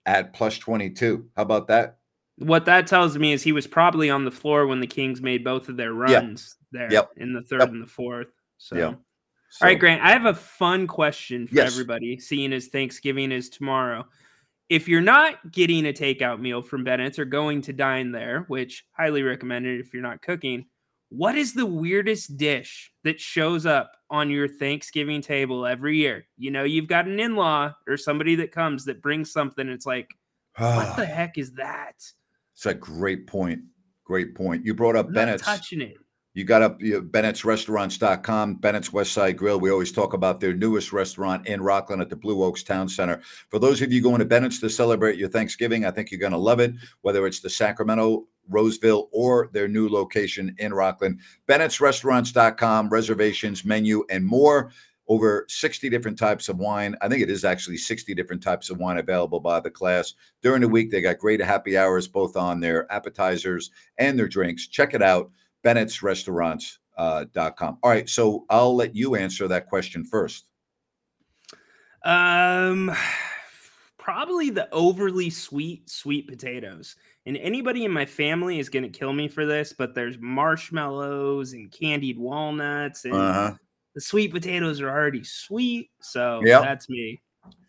at 0.06 0.32
plus 0.32 0.56
22. 0.56 1.28
How 1.36 1.42
about 1.42 1.66
that? 1.66 1.98
What 2.36 2.64
that 2.66 2.86
tells 2.86 3.18
me 3.18 3.32
is 3.32 3.42
he 3.42 3.50
was 3.50 3.66
probably 3.66 4.10
on 4.10 4.24
the 4.24 4.30
floor 4.30 4.68
when 4.68 4.78
the 4.78 4.86
Kings 4.86 5.20
made 5.20 5.42
both 5.42 5.68
of 5.68 5.76
their 5.76 5.92
runs 5.92 6.56
yeah. 6.72 6.80
there 6.80 6.92
yep. 6.92 7.10
in 7.16 7.34
the 7.34 7.42
third 7.42 7.62
yep. 7.62 7.70
and 7.70 7.82
the 7.82 7.88
fourth. 7.88 8.28
So. 8.58 8.76
Yeah. 8.76 8.94
So, 9.50 9.64
All 9.64 9.70
right, 9.70 9.78
Grant, 9.78 10.02
I 10.02 10.10
have 10.10 10.26
a 10.26 10.34
fun 10.34 10.86
question 10.86 11.46
for 11.46 11.54
yes. 11.54 11.72
everybody, 11.72 12.18
seeing 12.18 12.52
as 12.52 12.68
Thanksgiving 12.68 13.32
is 13.32 13.48
tomorrow. 13.48 14.06
If 14.68 14.86
you're 14.86 15.00
not 15.00 15.50
getting 15.50 15.86
a 15.86 15.92
takeout 15.92 16.40
meal 16.40 16.60
from 16.60 16.84
Bennett's 16.84 17.18
or 17.18 17.24
going 17.24 17.62
to 17.62 17.72
dine 17.72 18.12
there, 18.12 18.44
which 18.48 18.84
highly 18.92 19.22
recommended 19.22 19.80
if 19.80 19.94
you're 19.94 20.02
not 20.02 20.20
cooking, 20.20 20.66
what 21.08 21.36
is 21.36 21.54
the 21.54 21.64
weirdest 21.64 22.36
dish 22.36 22.92
that 23.04 23.18
shows 23.18 23.64
up 23.64 23.92
on 24.10 24.28
your 24.28 24.46
Thanksgiving 24.46 25.22
table 25.22 25.64
every 25.64 25.96
year? 25.96 26.26
You 26.36 26.50
know, 26.50 26.64
you've 26.64 26.86
got 26.86 27.06
an 27.06 27.18
in 27.18 27.34
law 27.34 27.72
or 27.86 27.96
somebody 27.96 28.34
that 28.36 28.52
comes 28.52 28.84
that 28.84 29.00
brings 29.00 29.32
something. 29.32 29.66
It's 29.68 29.86
like, 29.86 30.10
what 30.56 30.88
ah. 30.88 30.94
the 30.98 31.06
heck 31.06 31.38
is 31.38 31.52
that? 31.52 31.94
It's 32.54 32.66
a 32.66 32.74
great 32.74 33.26
point. 33.26 33.60
Great 34.04 34.34
point. 34.34 34.66
You 34.66 34.74
brought 34.74 34.96
up 34.96 35.06
I'm 35.06 35.12
Bennett's. 35.14 35.42
touching 35.42 35.80
it. 35.80 35.96
You 36.38 36.44
got 36.44 36.62
up 36.62 36.80
you 36.80 36.92
know, 36.92 37.02
Bennett'sRestaurants.com, 37.02 38.54
Bennett's 38.54 38.92
West 38.92 39.12
Side 39.12 39.36
Grill. 39.36 39.58
We 39.58 39.72
always 39.72 39.90
talk 39.90 40.12
about 40.12 40.38
their 40.38 40.54
newest 40.54 40.92
restaurant 40.92 41.48
in 41.48 41.58
Rocklin 41.58 42.00
at 42.00 42.10
the 42.10 42.14
Blue 42.14 42.44
Oaks 42.44 42.62
Town 42.62 42.88
Center. 42.88 43.20
For 43.48 43.58
those 43.58 43.82
of 43.82 43.92
you 43.92 44.00
going 44.00 44.20
to 44.20 44.24
Bennett's 44.24 44.60
to 44.60 44.70
celebrate 44.70 45.18
your 45.18 45.28
Thanksgiving, 45.28 45.84
I 45.84 45.90
think 45.90 46.12
you're 46.12 46.20
going 46.20 46.30
to 46.30 46.38
love 46.38 46.60
it, 46.60 46.74
whether 47.00 47.26
it's 47.26 47.40
the 47.40 47.50
Sacramento, 47.50 48.28
Roseville, 48.48 49.08
or 49.10 49.50
their 49.52 49.66
new 49.66 49.88
location 49.88 50.54
in 50.58 50.70
Rocklin. 50.70 51.18
Bennett'sRestaurants.com, 51.48 52.88
reservations, 52.88 53.64
menu, 53.64 54.04
and 54.08 54.24
more. 54.24 54.70
Over 55.08 55.44
60 55.48 55.88
different 55.88 56.18
types 56.18 56.48
of 56.48 56.58
wine. 56.58 56.94
I 57.00 57.08
think 57.08 57.20
it 57.22 57.30
is 57.30 57.44
actually 57.44 57.78
60 57.78 58.14
different 58.14 58.44
types 58.44 58.70
of 58.70 58.78
wine 58.78 58.98
available 58.98 59.40
by 59.40 59.58
the 59.58 59.70
class. 59.70 60.14
During 60.42 60.60
the 60.60 60.68
week, 60.68 60.92
they 60.92 61.00
got 61.00 61.18
great 61.18 61.40
happy 61.40 61.76
hours 61.76 62.06
both 62.06 62.36
on 62.36 62.60
their 62.60 62.86
appetizers 62.92 63.72
and 63.96 64.16
their 64.16 64.28
drinks. 64.28 64.68
Check 64.68 64.94
it 64.94 65.02
out 65.02 65.32
bennettsrestaurants.com. 65.64 66.78
Uh, 66.96 67.76
All 67.82 67.90
right, 67.90 68.08
so 68.08 68.44
I'll 68.50 68.74
let 68.74 68.94
you 68.94 69.14
answer 69.14 69.48
that 69.48 69.66
question 69.68 70.04
first. 70.04 70.46
Um, 72.04 72.92
probably 73.98 74.50
the 74.50 74.72
overly 74.72 75.30
sweet 75.30 75.90
sweet 75.90 76.26
potatoes. 76.26 76.96
And 77.26 77.36
anybody 77.36 77.84
in 77.84 77.92
my 77.92 78.06
family 78.06 78.58
is 78.58 78.70
going 78.70 78.90
to 78.90 78.98
kill 78.98 79.12
me 79.12 79.28
for 79.28 79.44
this, 79.44 79.74
but 79.74 79.94
there's 79.94 80.16
marshmallows 80.18 81.52
and 81.52 81.70
candied 81.70 82.18
walnuts, 82.18 83.04
and 83.04 83.14
uh-huh. 83.14 83.54
the 83.94 84.00
sweet 84.00 84.32
potatoes 84.32 84.80
are 84.80 84.88
already 84.88 85.24
sweet. 85.24 85.90
So 86.00 86.40
yep. 86.44 86.62
that's 86.62 86.88
me. 86.88 87.20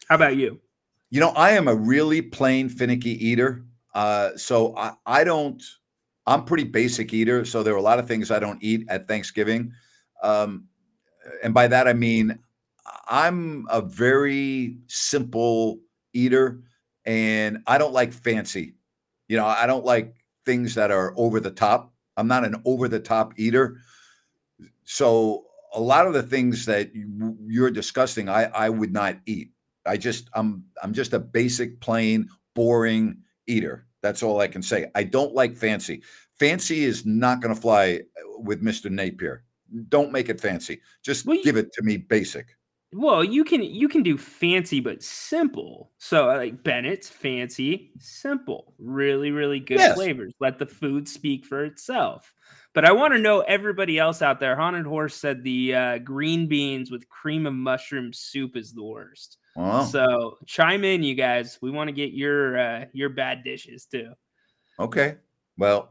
How 0.08 0.16
about 0.16 0.38
you? 0.38 0.62
You 1.10 1.20
know, 1.20 1.32
I 1.32 1.52
am 1.52 1.68
a 1.68 1.76
really 1.76 2.22
plain, 2.22 2.70
finicky 2.70 3.26
eater. 3.26 3.66
Uh, 3.94 4.38
so 4.38 4.78
I, 4.78 4.94
I 5.06 5.24
don't 5.24 5.62
I'm 6.30 6.46
pretty 6.46 6.64
basic 6.64 7.12
eater, 7.14 7.44
so 7.44 7.64
there 7.64 7.74
are 7.74 7.78
a 7.78 7.82
lot 7.82 8.00
of 8.00 8.08
things 8.08 8.30
I 8.30 8.40
don't 8.40 8.62
eat 8.62 8.86
at 8.88 9.08
Thanksgiving. 9.08 9.74
Um, 10.22 10.66
and 11.44 11.54
by 11.54 11.68
that 11.68 11.88
I 11.88 11.94
mean 11.94 12.38
I'm 13.10 13.66
a 13.70 13.82
very 13.82 14.78
simple 14.88 15.80
eater, 16.14 16.62
and 17.06 17.60
I 17.66 17.78
don't 17.80 17.94
like 17.94 18.14
fancy. 18.14 18.76
You 19.28 19.38
know, 19.38 19.46
I 19.46 19.66
don't 19.66 19.86
like 19.86 20.16
things 20.46 20.76
that 20.76 20.92
are 20.92 21.14
over 21.18 21.40
the 21.40 21.52
top. 21.52 21.92
I'm 22.18 22.28
not 22.28 22.46
an 22.46 22.62
over 22.66 22.88
the 22.88 23.00
top 23.00 23.34
eater. 23.38 23.78
So 24.84 25.46
a 25.74 25.82
lot 25.82 26.08
of 26.08 26.14
the 26.14 26.24
things 26.24 26.66
that 26.66 26.92
you're 26.94 27.72
discussing, 27.72 28.30
I 28.30 28.46
I 28.46 28.70
would 28.70 28.94
not 28.94 29.18
eat. 29.26 29.52
I 29.86 29.98
just 29.98 30.30
I'm 30.34 30.64
I'm 30.84 30.94
just 30.94 31.14
a 31.14 31.20
basic, 31.20 31.80
plain, 31.82 32.30
boring 32.54 33.18
eater. 33.48 33.89
That's 34.02 34.24
all 34.24 34.40
I 34.40 34.48
can 34.48 34.62
say. 34.62 34.90
I 34.96 35.04
don't 35.04 35.34
like 35.34 35.56
fancy. 35.56 36.04
Fancy 36.40 36.86
is 36.86 37.06
not 37.06 37.42
going 37.42 37.54
to 37.54 37.60
fly 37.60 38.00
uh, 38.18 38.40
with 38.40 38.64
Mr. 38.64 38.90
Napier. 38.90 39.44
Don't 39.90 40.12
make 40.12 40.30
it 40.30 40.40
fancy. 40.40 40.82
Just 41.04 41.26
well, 41.26 41.38
give 41.44 41.58
it 41.58 41.72
to 41.74 41.84
me 41.84 41.98
basic. 41.98 42.48
Well, 42.92 43.24
you 43.24 43.44
can 43.44 43.62
you 43.62 43.88
can 43.88 44.02
do 44.02 44.18
fancy 44.18 44.80
but 44.80 45.04
simple. 45.04 45.92
So 46.00 46.30
uh, 46.30 46.38
like 46.38 46.64
Bennett's 46.64 47.08
fancy, 47.08 47.92
simple, 48.00 48.74
really 48.80 49.30
really 49.30 49.60
good 49.60 49.78
yes. 49.78 49.94
flavors. 49.94 50.34
Let 50.40 50.58
the 50.58 50.66
food 50.66 51.08
speak 51.08 51.46
for 51.46 51.66
itself. 51.66 52.34
But 52.74 52.86
I 52.86 52.92
want 52.92 53.14
to 53.14 53.20
know 53.20 53.42
everybody 53.42 54.00
else 54.00 54.22
out 54.22 54.40
there. 54.40 54.56
Haunted 54.56 54.86
Horse 54.86 55.16
said 55.16 55.44
the 55.44 55.76
uh, 55.76 55.98
green 56.00 56.48
beans 56.48 56.90
with 56.90 57.10
cream 57.10 57.46
of 57.46 57.54
mushroom 57.54 58.12
soup 58.12 58.56
is 58.56 58.74
the 58.74 58.84
worst. 58.84 59.38
Wow. 59.56 59.84
So 59.84 60.38
chime 60.46 60.84
in, 60.84 61.04
you 61.04 61.16
guys. 61.16 61.60
We 61.62 61.72
want 61.72 61.88
to 61.88 61.92
get 61.92 62.14
your 62.14 62.58
uh, 62.58 62.86
your 62.94 63.10
bad 63.10 63.44
dishes 63.44 63.86
too. 63.86 64.14
Okay. 64.80 65.18
Well, 65.58 65.90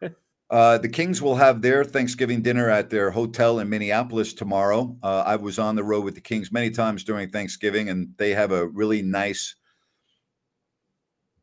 uh, 0.50 0.78
the 0.78 0.88
Kings 0.88 1.20
will 1.20 1.34
have 1.34 1.60
their 1.60 1.84
Thanksgiving 1.84 2.42
dinner 2.42 2.70
at 2.70 2.90
their 2.90 3.10
hotel 3.10 3.58
in 3.58 3.68
Minneapolis 3.68 4.32
tomorrow. 4.32 4.96
Uh, 5.02 5.24
I 5.26 5.36
was 5.36 5.58
on 5.58 5.74
the 5.74 5.82
road 5.82 6.04
with 6.04 6.14
the 6.14 6.20
Kings 6.20 6.52
many 6.52 6.70
times 6.70 7.02
during 7.02 7.30
Thanksgiving, 7.30 7.88
and 7.88 8.10
they 8.18 8.30
have 8.30 8.52
a 8.52 8.68
really 8.68 9.02
nice 9.02 9.56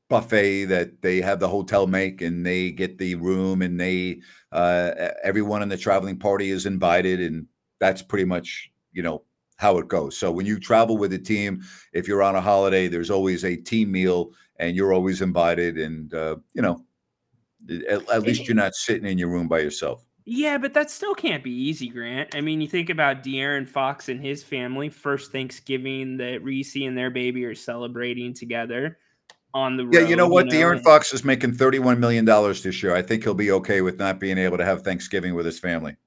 buffet 0.10 0.66
that 0.66 1.02
they 1.02 1.22
have 1.22 1.40
the 1.40 1.50
hotel 1.50 1.88
make, 1.88 2.22
and 2.22 2.46
they 2.46 2.72
get 2.72 2.98
the 2.98 3.16
room, 3.16 3.62
and 3.62 3.80
they 3.80 4.22
uh, 4.52 4.92
everyone 5.24 5.62
in 5.62 5.70
the 5.70 5.78
traveling 5.78 6.18
party 6.18 6.50
is 6.50 6.66
invited, 6.66 7.20
and 7.20 7.48
that's 7.80 8.02
pretty 8.02 8.26
much 8.26 8.72
you 8.94 9.04
know 9.04 9.24
how 9.60 9.78
it 9.78 9.89
goes. 9.89 10.17
So 10.17 10.32
when 10.32 10.45
you 10.45 10.58
travel 10.58 10.98
with 10.98 11.12
a 11.12 11.19
team, 11.19 11.62
if 11.91 12.08
you're 12.08 12.24
on 12.24 12.36
a 12.36 12.41
holiday, 12.41 12.88
there's 12.88 13.12
always 13.12 13.43
a 13.43 13.58
team 13.58 13.91
meal, 13.91 14.32
and 14.56 14.76
you're 14.76 14.93
always 14.93 15.22
invited, 15.22 15.78
and 15.78 16.13
uh, 16.13 16.38
you 16.54 16.62
know 16.62 16.84
at, 17.69 18.10
at 18.10 18.22
least 18.24 18.48
you're 18.48 18.56
not 18.56 18.74
sitting 18.74 19.06
in 19.06 19.17
your 19.17 19.28
room 19.28 19.48
by 19.48 19.60
yourself. 19.60 20.06
Yeah, 20.26 20.58
but 20.58 20.74
that 20.76 20.91
still 20.91 21.15
can't 21.15 21.43
be 21.43 21.52
easy, 21.52 21.89
Grant. 21.89 22.36
I 22.36 22.41
mean, 22.41 22.62
you 22.62 22.67
think 22.67 22.89
about 22.89 23.24
De'Aaron 23.24 23.67
Fox 23.67 24.10
and 24.10 24.24
his 24.24 24.43
family, 24.43 24.88
first 24.89 25.32
Thanksgiving 25.32 26.17
that 26.17 26.43
Reese 26.43 26.76
and 26.76 26.98
their 26.98 27.10
baby 27.10 27.43
are 27.45 27.56
celebrating 27.56 28.34
together 28.34 29.00
on 29.54 29.76
the 29.76 29.86
road. 29.86 29.93
Yeah, 29.95 30.02
you 30.02 30.15
know 30.15 30.28
what? 30.28 30.45
You 30.45 30.52
know? 30.52 30.58
De'Aaron 30.58 30.84
Fox 30.84 31.13
is 31.13 31.26
making 31.26 31.54
$31 31.54 31.98
million 31.98 32.26
this 32.26 32.84
year. 32.84 32.95
I 32.95 33.02
think 33.02 33.24
he'll 33.24 33.34
be 33.34 33.52
okay 33.52 33.82
with 33.82 33.98
not 33.98 34.19
being 34.19 34.38
able 34.38 34.58
to 34.58 34.65
have 34.65 34.84
Thanksgiving 34.84 35.34
with 35.34 35.45
his 35.48 35.60
family. 35.60 35.98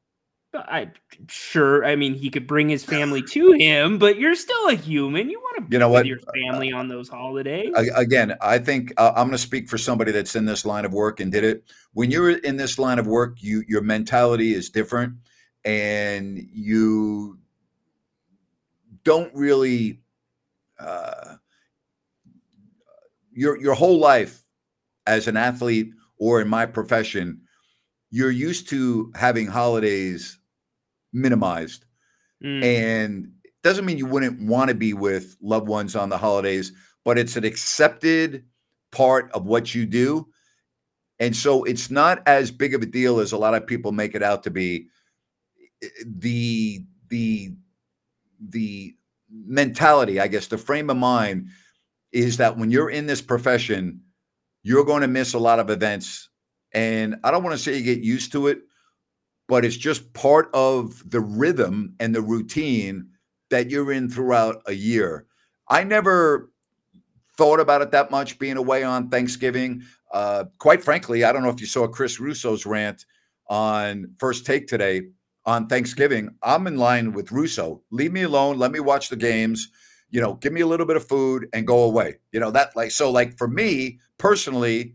I 0.54 0.90
sure. 1.28 1.84
I 1.84 1.96
mean, 1.96 2.14
he 2.14 2.28
could 2.28 2.46
bring 2.46 2.68
his 2.68 2.84
family 2.84 3.22
to 3.30 3.52
him, 3.52 3.98
but 3.98 4.18
you're 4.18 4.34
still 4.34 4.68
a 4.68 4.74
human. 4.74 5.30
You 5.30 5.38
want 5.38 5.56
to, 5.56 5.62
be 5.62 5.74
you 5.74 5.78
know, 5.78 5.88
what 5.88 6.06
your 6.06 6.18
family 6.34 6.72
on 6.72 6.88
those 6.88 7.08
holidays. 7.08 7.72
Again, 7.94 8.34
I 8.40 8.58
think 8.58 8.92
uh, 8.96 9.12
I'm 9.16 9.26
going 9.26 9.32
to 9.32 9.38
speak 9.38 9.68
for 9.68 9.78
somebody 9.78 10.12
that's 10.12 10.36
in 10.36 10.44
this 10.44 10.64
line 10.64 10.84
of 10.84 10.92
work 10.92 11.20
and 11.20 11.32
did 11.32 11.44
it. 11.44 11.64
When 11.94 12.10
you're 12.10 12.30
in 12.30 12.56
this 12.56 12.78
line 12.78 12.98
of 12.98 13.06
work, 13.06 13.42
you 13.42 13.64
your 13.66 13.82
mentality 13.82 14.54
is 14.54 14.70
different, 14.70 15.14
and 15.64 16.38
you 16.52 17.38
don't 19.04 19.34
really. 19.34 20.00
Uh, 20.78 21.36
your 23.34 23.58
your 23.58 23.74
whole 23.74 23.98
life 23.98 24.44
as 25.06 25.26
an 25.26 25.36
athlete 25.36 25.92
or 26.18 26.40
in 26.40 26.48
my 26.48 26.66
profession, 26.66 27.40
you're 28.10 28.30
used 28.30 28.68
to 28.68 29.10
having 29.14 29.46
holidays 29.46 30.38
minimized. 31.12 31.84
Mm. 32.44 32.64
And 32.64 33.32
doesn't 33.62 33.84
mean 33.84 33.98
you 33.98 34.06
wouldn't 34.06 34.40
want 34.40 34.68
to 34.68 34.74
be 34.74 34.92
with 34.92 35.36
loved 35.40 35.68
ones 35.68 35.94
on 35.94 36.08
the 36.08 36.18
holidays, 36.18 36.72
but 37.04 37.18
it's 37.18 37.36
an 37.36 37.44
accepted 37.44 38.44
part 38.90 39.30
of 39.32 39.46
what 39.46 39.74
you 39.74 39.86
do. 39.86 40.26
And 41.20 41.36
so 41.36 41.62
it's 41.64 41.90
not 41.90 42.22
as 42.26 42.50
big 42.50 42.74
of 42.74 42.82
a 42.82 42.86
deal 42.86 43.20
as 43.20 43.32
a 43.32 43.38
lot 43.38 43.54
of 43.54 43.66
people 43.66 43.92
make 43.92 44.14
it 44.14 44.22
out 44.22 44.42
to 44.44 44.50
be. 44.50 44.88
The 46.04 46.84
the 47.08 47.52
the 48.40 48.96
mentality, 49.30 50.20
I 50.20 50.26
guess, 50.26 50.48
the 50.48 50.58
frame 50.58 50.90
of 50.90 50.96
mind 50.96 51.48
is 52.12 52.36
that 52.38 52.58
when 52.58 52.70
you're 52.70 52.90
in 52.90 53.06
this 53.06 53.22
profession, 53.22 54.00
you're 54.62 54.84
going 54.84 55.02
to 55.02 55.08
miss 55.08 55.34
a 55.34 55.38
lot 55.38 55.58
of 55.58 55.70
events. 55.70 56.28
And 56.72 57.16
I 57.24 57.30
don't 57.30 57.42
want 57.42 57.56
to 57.56 57.62
say 57.62 57.76
you 57.76 57.84
get 57.84 58.04
used 58.04 58.32
to 58.32 58.48
it, 58.48 58.62
but 59.52 59.66
it's 59.66 59.76
just 59.76 60.14
part 60.14 60.48
of 60.54 61.02
the 61.10 61.20
rhythm 61.20 61.94
and 62.00 62.14
the 62.14 62.22
routine 62.22 63.06
that 63.50 63.68
you're 63.68 63.92
in 63.92 64.08
throughout 64.08 64.62
a 64.64 64.72
year. 64.72 65.26
I 65.68 65.84
never 65.84 66.50
thought 67.36 67.60
about 67.60 67.82
it 67.82 67.90
that 67.90 68.10
much 68.10 68.38
being 68.38 68.56
away 68.56 68.82
on 68.82 69.10
Thanksgiving. 69.10 69.82
Uh, 70.10 70.44
quite 70.58 70.82
frankly, 70.82 71.22
I 71.22 71.32
don't 71.32 71.42
know 71.42 71.50
if 71.50 71.60
you 71.60 71.66
saw 71.66 71.86
Chris 71.86 72.18
Russo's 72.18 72.64
rant 72.64 73.04
on 73.46 74.14
First 74.18 74.46
Take 74.46 74.68
today 74.68 75.02
on 75.44 75.66
Thanksgiving. 75.66 76.30
I'm 76.42 76.66
in 76.66 76.78
line 76.78 77.12
with 77.12 77.30
Russo. 77.30 77.82
Leave 77.90 78.14
me 78.14 78.22
alone. 78.22 78.58
Let 78.58 78.72
me 78.72 78.80
watch 78.80 79.10
the 79.10 79.16
games. 79.16 79.68
You 80.08 80.22
know, 80.22 80.32
give 80.32 80.54
me 80.54 80.62
a 80.62 80.66
little 80.66 80.86
bit 80.86 80.96
of 80.96 81.06
food 81.06 81.46
and 81.52 81.66
go 81.66 81.82
away. 81.82 82.20
You 82.32 82.40
know, 82.40 82.52
that 82.52 82.74
like, 82.74 82.90
so 82.90 83.10
like 83.10 83.36
for 83.36 83.48
me 83.48 83.98
personally, 84.16 84.94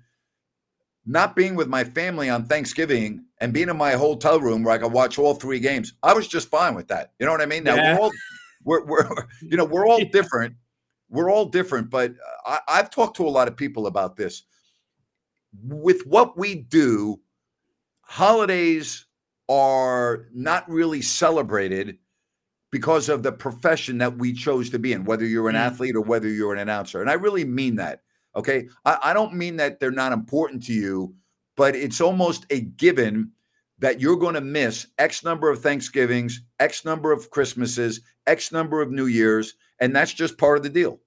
not 1.08 1.36
being 1.36 1.56
with 1.56 1.70
my 1.70 1.86
family 1.86 2.30
on 2.30 2.46
Thanksgiving 2.46 3.24
and 3.40 3.54
being 3.54 3.70
in 3.70 3.78
my 3.78 3.94
hotel 3.94 4.42
room 4.42 4.64
where 4.64 4.76
I 4.76 4.78
could 4.78 4.92
watch 4.92 5.18
all 5.18 5.34
three 5.34 5.60
games, 5.60 5.94
I 6.04 6.14
was 6.14 6.28
just 6.28 6.50
fine 6.50 6.76
with 6.76 6.90
that. 6.90 7.14
You 7.18 7.26
know 7.26 7.32
what 7.32 7.42
I 7.42 7.46
mean? 7.46 7.64
Now 7.64 7.78
Yeah. 7.78 7.94
we're 7.96 8.02
all, 8.02 8.12
we're, 8.64 8.86
we're, 8.86 9.28
you 9.42 9.56
know, 9.56 9.66
we're 9.66 9.88
all 9.88 10.04
different. 10.12 10.56
We're 11.10 11.32
all 11.32 11.46
different, 11.46 11.90
but 11.90 12.14
I, 12.46 12.60
I've 12.68 12.90
talked 12.90 13.16
to 13.18 13.26
a 13.26 13.30
lot 13.30 13.48
of 13.48 13.56
people 13.56 13.88
about 13.88 14.18
this. 14.18 14.44
With 15.64 16.06
what 16.06 16.38
we 16.38 16.56
do, 16.56 17.22
holidays 18.02 19.06
are 19.48 20.26
not 20.34 20.70
really 20.70 21.02
celebrated 21.02 21.98
because 22.70 23.08
of 23.08 23.24
the 23.24 23.32
profession 23.32 23.98
that 24.00 24.18
we 24.18 24.34
chose 24.34 24.70
to 24.72 24.80
be 24.80 24.92
in, 24.92 25.06
whether 25.06 25.26
you're 25.26 25.48
an 25.48 25.56
Mm. 25.56 25.60
athlete 25.60 25.96
or 25.96 26.02
whether 26.02 26.28
you're 26.28 26.52
an 26.54 26.60
announcer. 26.60 27.00
And 27.00 27.10
I 27.10 27.14
really 27.14 27.46
mean 27.46 27.78
that. 27.78 28.02
Okay. 28.38 28.70
I, 28.86 28.98
I 29.06 29.14
don't 29.14 29.34
mean 29.34 29.58
that 29.58 29.80
they're 29.80 29.92
not 29.92 30.14
important 30.14 30.64
to 30.68 30.74
you, 30.74 31.14
but 31.58 31.76
it's 31.76 32.00
almost 32.00 32.46
a 32.52 32.62
given 32.62 33.32
that 33.80 34.00
you're 34.00 34.16
going 34.16 34.36
to 34.36 34.42
miss 34.42 34.88
X 34.98 35.24
number 35.24 35.50
of 35.50 35.60
Thanksgivings, 35.60 36.42
X 36.60 36.86
number 36.86 37.12
of 37.12 37.30
Christmases, 37.32 38.02
X 38.26 38.52
number 38.52 38.82
of 38.82 38.92
New 38.92 39.08
Year's. 39.08 39.56
And 39.80 39.96
that's 39.96 40.14
just 40.14 40.38
part 40.38 40.58
of 40.58 40.64
the 40.64 40.70
deal. 40.70 41.00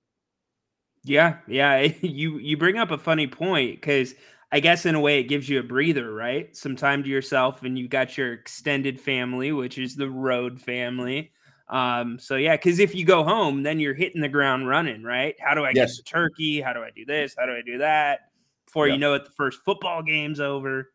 Yeah, 1.05 1.39
yeah. 1.47 1.81
You 2.03 2.39
you 2.39 2.57
bring 2.57 2.77
up 2.77 2.91
a 2.91 2.99
funny 2.99 3.27
point 3.27 3.81
because 3.81 4.15
I 4.53 4.61
guess 4.61 4.85
in 4.85 4.95
a 4.95 5.01
way 5.01 5.21
it 5.21 5.25
gives 5.29 5.49
you 5.49 5.61
a 5.61 5.65
breather, 5.65 6.13
right? 6.13 6.55
Some 6.57 6.77
time 6.77 7.03
to 7.05 7.09
yourself, 7.09 7.63
and 7.63 7.79
you've 7.79 7.91
got 7.91 8.19
your 8.19 8.33
extended 8.33 9.01
family, 9.01 9.53
which 9.53 9.79
is 9.79 9.97
the 9.97 10.11
road 10.11 10.61
family. 10.61 11.33
Um, 11.71 12.19
so 12.19 12.35
yeah, 12.37 12.57
because 12.57 12.81
if 12.81 12.95
you 12.95 13.05
go 13.05 13.23
home, 13.23 13.63
then 13.63 13.79
you're 13.79 13.95
hitting 13.95 14.21
the 14.21 14.29
ground 14.29 14.67
running, 14.69 15.03
right? 15.05 15.37
How 15.41 15.55
do 15.55 15.65
I 15.65 15.73
Yes. 15.73 15.97
get 15.97 16.05
the 16.05 16.11
turkey? 16.11 16.61
How 16.61 16.73
do 16.73 16.81
I 16.81 16.91
do 16.91 17.05
this? 17.05 17.35
How 17.39 17.47
do 17.47 17.53
I 17.53 17.63
do 17.65 17.79
that? 17.79 18.21
Before 18.67 18.89
Yeah. 18.89 18.95
you 18.95 18.99
know 19.01 19.15
it, 19.15 19.25
the 19.25 19.31
first 19.31 19.61
football 19.65 20.03
game's 20.03 20.41
over. 20.41 20.93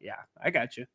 Yeah, 0.00 0.16
I 0.42 0.50
got 0.50 0.76
you. 0.76 0.86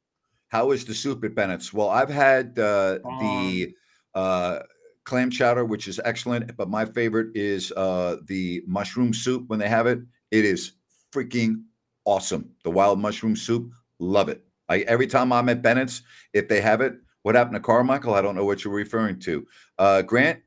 How 0.49 0.71
is 0.71 0.85
the 0.85 0.93
soup 0.93 1.23
at 1.23 1.33
Bennett's? 1.35 1.73
Well, 1.73 1.89
I've 1.89 2.09
had 2.09 2.59
uh, 2.59 2.99
the 3.19 3.75
uh, 4.13 4.59
clam 5.05 5.31
chowder, 5.31 5.65
which 5.65 5.87
is 5.87 5.99
excellent, 6.05 6.55
but 6.55 6.69
my 6.69 6.85
favorite 6.85 7.35
is 7.35 7.71
uh, 7.71 8.17
the 8.27 8.61
mushroom 8.67 9.13
soup 9.13 9.45
when 9.47 9.57
they 9.57 9.69
have 9.69 9.87
it. 9.87 9.99
It 10.31 10.45
is 10.45 10.73
freaking 11.13 11.63
awesome. 12.05 12.51
The 12.63 12.71
wild 12.71 12.99
mushroom 12.99 13.35
soup, 13.35 13.71
love 13.99 14.29
it. 14.29 14.45
I, 14.69 14.79
every 14.81 15.07
time 15.07 15.31
I'm 15.33 15.49
at 15.49 15.61
Bennett's, 15.61 16.03
if 16.33 16.47
they 16.47 16.61
have 16.61 16.81
it, 16.81 16.95
what 17.23 17.35
happened 17.35 17.55
to 17.55 17.59
Carmichael? 17.59 18.13
I 18.13 18.21
don't 18.21 18.35
know 18.35 18.45
what 18.45 18.63
you're 18.63 18.73
referring 18.73 19.19
to. 19.21 19.47
Uh, 19.77 20.01
Grant, 20.03 20.41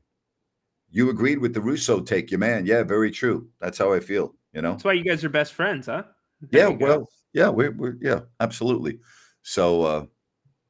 you 0.89 1.09
agreed 1.09 1.39
with 1.39 1.53
the 1.53 1.61
Russo 1.61 1.99
take, 1.99 2.31
your 2.31 2.39
man. 2.39 2.65
Yeah, 2.65 2.83
very 2.83 3.11
true. 3.11 3.49
That's 3.59 3.77
how 3.77 3.93
I 3.93 3.99
feel. 3.99 4.33
You 4.53 4.61
know. 4.61 4.71
That's 4.71 4.85
why 4.85 4.93
you 4.93 5.03
guys 5.03 5.23
are 5.23 5.29
best 5.29 5.53
friends, 5.53 5.87
huh? 5.87 6.03
There 6.41 6.69
Yeah, 6.69 6.75
well, 6.75 7.09
yeah, 7.33 7.49
we're, 7.49 7.71
we're 7.71 7.97
yeah, 8.01 8.21
absolutely. 8.39 8.99
So 9.43 9.83
uh 9.83 10.05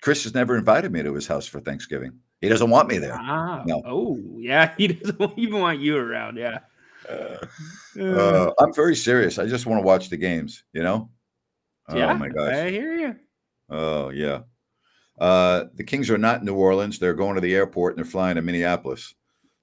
Chris 0.02 0.24
has 0.24 0.34
never 0.34 0.58
invited 0.58 0.92
me 0.92 1.04
to 1.04 1.14
his 1.14 1.28
house 1.28 1.48
for 1.48 1.60
Thanksgiving. 1.60 2.20
He 2.42 2.50
doesn't 2.50 2.70
want 2.70 2.88
me 2.88 2.98
there. 2.98 3.18
Ah, 3.20 3.64
No. 3.66 3.82
oh 3.86 4.18
yeah, 4.38 4.74
he 4.78 4.88
doesn't 4.88 5.38
even 5.38 5.60
want 5.60 5.80
you 5.80 5.98
around. 5.98 6.38
Yeah. 6.38 6.60
Uh, 7.10 8.52
I'm 8.60 8.74
very 8.74 8.96
serious. 8.96 9.40
I 9.40 9.48
just 9.48 9.66
want 9.66 9.80
to 9.82 9.86
watch 9.86 10.10
the 10.10 10.18
games, 10.18 10.64
you 10.74 10.84
know? 10.84 11.10
yeah, 11.94 12.12
Oh 12.12 12.18
my 12.18 12.28
gosh. 12.28 12.54
I 12.54 12.70
hear 12.70 12.96
you. 12.96 13.16
Oh 13.70 14.10
yeah. 14.10 14.42
Uh 15.18 15.66
the 15.76 15.84
Kings 15.84 16.10
are 16.10 16.18
not 16.18 16.40
in 16.40 16.46
New 16.46 16.56
Orleans. 16.56 17.00
They're 17.00 17.14
going 17.14 17.36
to 17.36 17.42
the 17.42 17.56
airport 17.56 17.94
and 17.96 18.04
they're 18.04 18.12
flying 18.12 18.36
to 18.36 18.42
Minneapolis. 18.42 19.16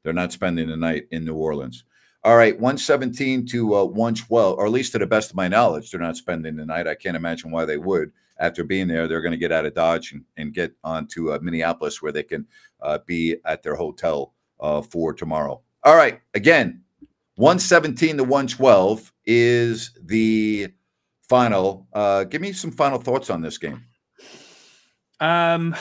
They're 0.02 0.12
not 0.12 0.32
spending 0.32 0.68
the 0.68 0.76
night 0.76 1.04
in 1.10 1.24
New 1.24 1.34
Orleans. 1.34 1.84
All 2.24 2.36
right, 2.36 2.54
117 2.54 3.46
to 3.48 3.76
uh, 3.76 3.84
112, 3.84 4.58
or 4.58 4.64
at 4.64 4.72
least 4.72 4.92
to 4.92 4.98
the 4.98 5.06
best 5.06 5.30
of 5.30 5.36
my 5.36 5.46
knowledge, 5.46 5.90
they're 5.90 6.00
not 6.00 6.16
spending 6.16 6.56
the 6.56 6.64
night. 6.64 6.86
I 6.86 6.94
can't 6.94 7.18
imagine 7.18 7.50
why 7.50 7.66
they 7.66 7.76
would. 7.76 8.12
After 8.38 8.64
being 8.64 8.88
there, 8.88 9.06
they're 9.06 9.20
going 9.20 9.32
to 9.32 9.38
get 9.38 9.52
out 9.52 9.66
of 9.66 9.74
Dodge 9.74 10.12
and, 10.12 10.24
and 10.38 10.54
get 10.54 10.72
on 10.82 11.06
to 11.08 11.34
uh, 11.34 11.38
Minneapolis 11.42 12.00
where 12.00 12.12
they 12.12 12.22
can 12.22 12.46
uh, 12.80 12.98
be 13.06 13.36
at 13.44 13.62
their 13.62 13.74
hotel 13.74 14.32
uh, 14.58 14.80
for 14.80 15.12
tomorrow. 15.12 15.60
All 15.84 15.96
right, 15.96 16.20
again, 16.32 16.82
117 17.36 18.16
to 18.16 18.24
112 18.24 19.12
is 19.26 19.90
the 20.04 20.68
final. 21.28 21.86
Uh, 21.92 22.24
give 22.24 22.40
me 22.40 22.52
some 22.52 22.70
final 22.70 22.98
thoughts 22.98 23.28
on 23.28 23.42
this 23.42 23.58
game. 23.58 23.84
Um, 25.24 25.74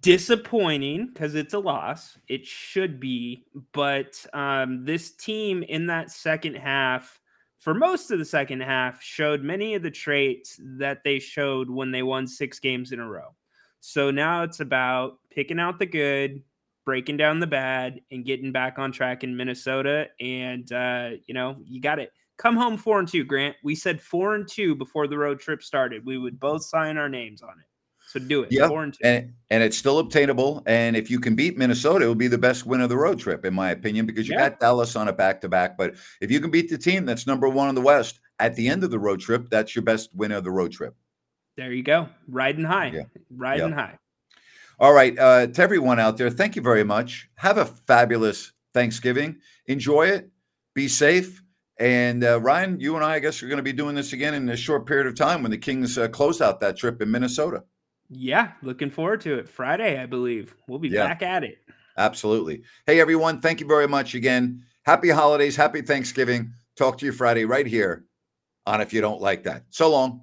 disappointing 0.00 1.06
because 1.12 1.36
it's 1.36 1.54
a 1.54 1.58
loss. 1.60 2.18
It 2.26 2.44
should 2.44 2.98
be, 2.98 3.44
but 3.72 4.26
um, 4.32 4.84
this 4.84 5.12
team 5.12 5.62
in 5.62 5.86
that 5.86 6.10
second 6.10 6.56
half, 6.56 7.20
for 7.60 7.72
most 7.72 8.10
of 8.10 8.18
the 8.18 8.24
second 8.24 8.62
half, 8.62 9.00
showed 9.00 9.44
many 9.44 9.76
of 9.76 9.84
the 9.84 9.92
traits 9.92 10.58
that 10.78 11.04
they 11.04 11.20
showed 11.20 11.70
when 11.70 11.92
they 11.92 12.02
won 12.02 12.26
six 12.26 12.58
games 12.58 12.90
in 12.90 12.98
a 12.98 13.08
row. 13.08 13.36
So 13.78 14.10
now 14.10 14.42
it's 14.42 14.58
about 14.58 15.18
picking 15.30 15.60
out 15.60 15.78
the 15.78 15.86
good, 15.86 16.42
breaking 16.84 17.16
down 17.16 17.38
the 17.38 17.46
bad, 17.46 18.00
and 18.10 18.24
getting 18.24 18.50
back 18.50 18.80
on 18.80 18.90
track 18.90 19.22
in 19.22 19.36
Minnesota. 19.36 20.08
And 20.18 20.70
uh, 20.72 21.10
you 21.28 21.34
know, 21.34 21.58
you 21.62 21.80
got 21.80 22.00
it. 22.00 22.10
Come 22.38 22.56
home 22.56 22.76
four 22.76 22.98
and 22.98 23.06
two, 23.06 23.22
Grant. 23.22 23.54
We 23.62 23.76
said 23.76 24.00
four 24.00 24.34
and 24.34 24.48
two 24.48 24.74
before 24.74 25.06
the 25.06 25.18
road 25.18 25.38
trip 25.38 25.62
started. 25.62 26.04
We 26.04 26.18
would 26.18 26.40
both 26.40 26.64
sign 26.64 26.98
our 26.98 27.08
names 27.08 27.40
on 27.40 27.50
it. 27.60 27.66
So 28.14 28.20
do 28.20 28.44
it. 28.44 28.52
Yeah, 28.52 28.70
and 29.02 29.34
and 29.50 29.62
it's 29.64 29.76
still 29.76 29.98
obtainable. 29.98 30.62
And 30.66 30.94
if 30.94 31.10
you 31.10 31.18
can 31.18 31.34
beat 31.34 31.58
Minnesota, 31.58 32.04
it 32.04 32.08
will 32.08 32.14
be 32.14 32.28
the 32.28 32.38
best 32.38 32.64
win 32.64 32.80
of 32.80 32.88
the 32.88 32.96
road 32.96 33.18
trip, 33.18 33.44
in 33.44 33.52
my 33.52 33.72
opinion, 33.72 34.06
because 34.06 34.28
you 34.28 34.34
Yeah. 34.34 34.50
got 34.50 34.60
Dallas 34.60 34.94
on 34.94 35.08
a 35.08 35.12
back 35.12 35.40
to 35.40 35.48
back. 35.48 35.76
But 35.76 35.96
if 36.20 36.30
you 36.30 36.38
can 36.38 36.52
beat 36.52 36.70
the 36.70 36.78
team 36.78 37.06
that's 37.06 37.26
number 37.26 37.48
one 37.48 37.68
in 37.68 37.74
the 37.74 37.80
West 37.80 38.20
at 38.38 38.54
the 38.54 38.68
end 38.68 38.84
of 38.84 38.92
the 38.92 39.00
road 39.00 39.18
trip, 39.18 39.50
that's 39.50 39.74
your 39.74 39.82
best 39.82 40.10
win 40.14 40.30
of 40.30 40.44
the 40.44 40.52
road 40.52 40.70
trip. 40.70 40.94
There 41.56 41.72
you 41.72 41.82
go. 41.82 42.08
Riding 42.28 42.64
high. 42.64 42.92
Yeah. 42.94 43.02
Riding 43.34 43.72
high. 43.72 43.98
All 44.78 44.92
right, 44.92 45.18
uh, 45.18 45.48
to 45.48 45.62
everyone 45.62 45.98
out 45.98 46.16
there, 46.16 46.30
thank 46.30 46.54
you 46.54 46.62
very 46.62 46.84
much. 46.84 47.28
Have 47.34 47.58
a 47.58 47.64
fabulous 47.64 48.52
Thanksgiving. 48.74 49.40
Enjoy 49.66 50.06
it. 50.06 50.30
Be 50.74 50.86
safe. 50.86 51.42
And 51.80 52.22
uh, 52.22 52.40
Ryan, 52.40 52.78
you 52.78 52.94
and 52.94 53.04
I, 53.04 53.14
I 53.14 53.18
guess, 53.18 53.42
are 53.42 53.48
going 53.48 53.56
to 53.56 53.62
be 53.64 53.72
doing 53.72 53.96
this 53.96 54.12
again 54.12 54.34
in 54.34 54.48
a 54.50 54.56
short 54.56 54.86
period 54.86 55.08
of 55.08 55.16
time 55.16 55.42
when 55.42 55.50
the 55.50 55.58
Kings 55.58 55.98
uh, 55.98 56.06
close 56.06 56.40
out 56.40 56.60
that 56.60 56.76
trip 56.76 57.02
in 57.02 57.10
Minnesota. 57.10 57.64
Yeah. 58.08 58.52
Looking 58.62 58.90
forward 58.90 59.20
to 59.22 59.38
it. 59.38 59.48
Friday, 59.48 60.00
I 60.00 60.06
believe. 60.06 60.54
We'll 60.68 60.78
be 60.78 60.88
Yeah. 60.88 61.06
back 61.06 61.22
at 61.22 61.44
it. 61.44 61.58
Absolutely. 61.96 62.62
Hey, 62.86 63.00
everyone. 63.00 63.40
Thank 63.40 63.60
you 63.60 63.66
very 63.66 63.86
much 63.88 64.14
again. 64.14 64.64
Happy 64.84 65.08
holidays. 65.10 65.56
Happy 65.56 65.80
Thanksgiving. 65.80 66.52
Talk 66.76 66.98
to 66.98 67.06
you 67.06 67.12
Friday 67.12 67.44
right 67.44 67.66
here 67.66 68.04
on 68.66 68.80
If 68.80 68.92
You 68.92 69.00
Don't 69.00 69.20
Like 69.20 69.44
That. 69.44 69.64
So 69.70 69.90
long. 69.90 70.22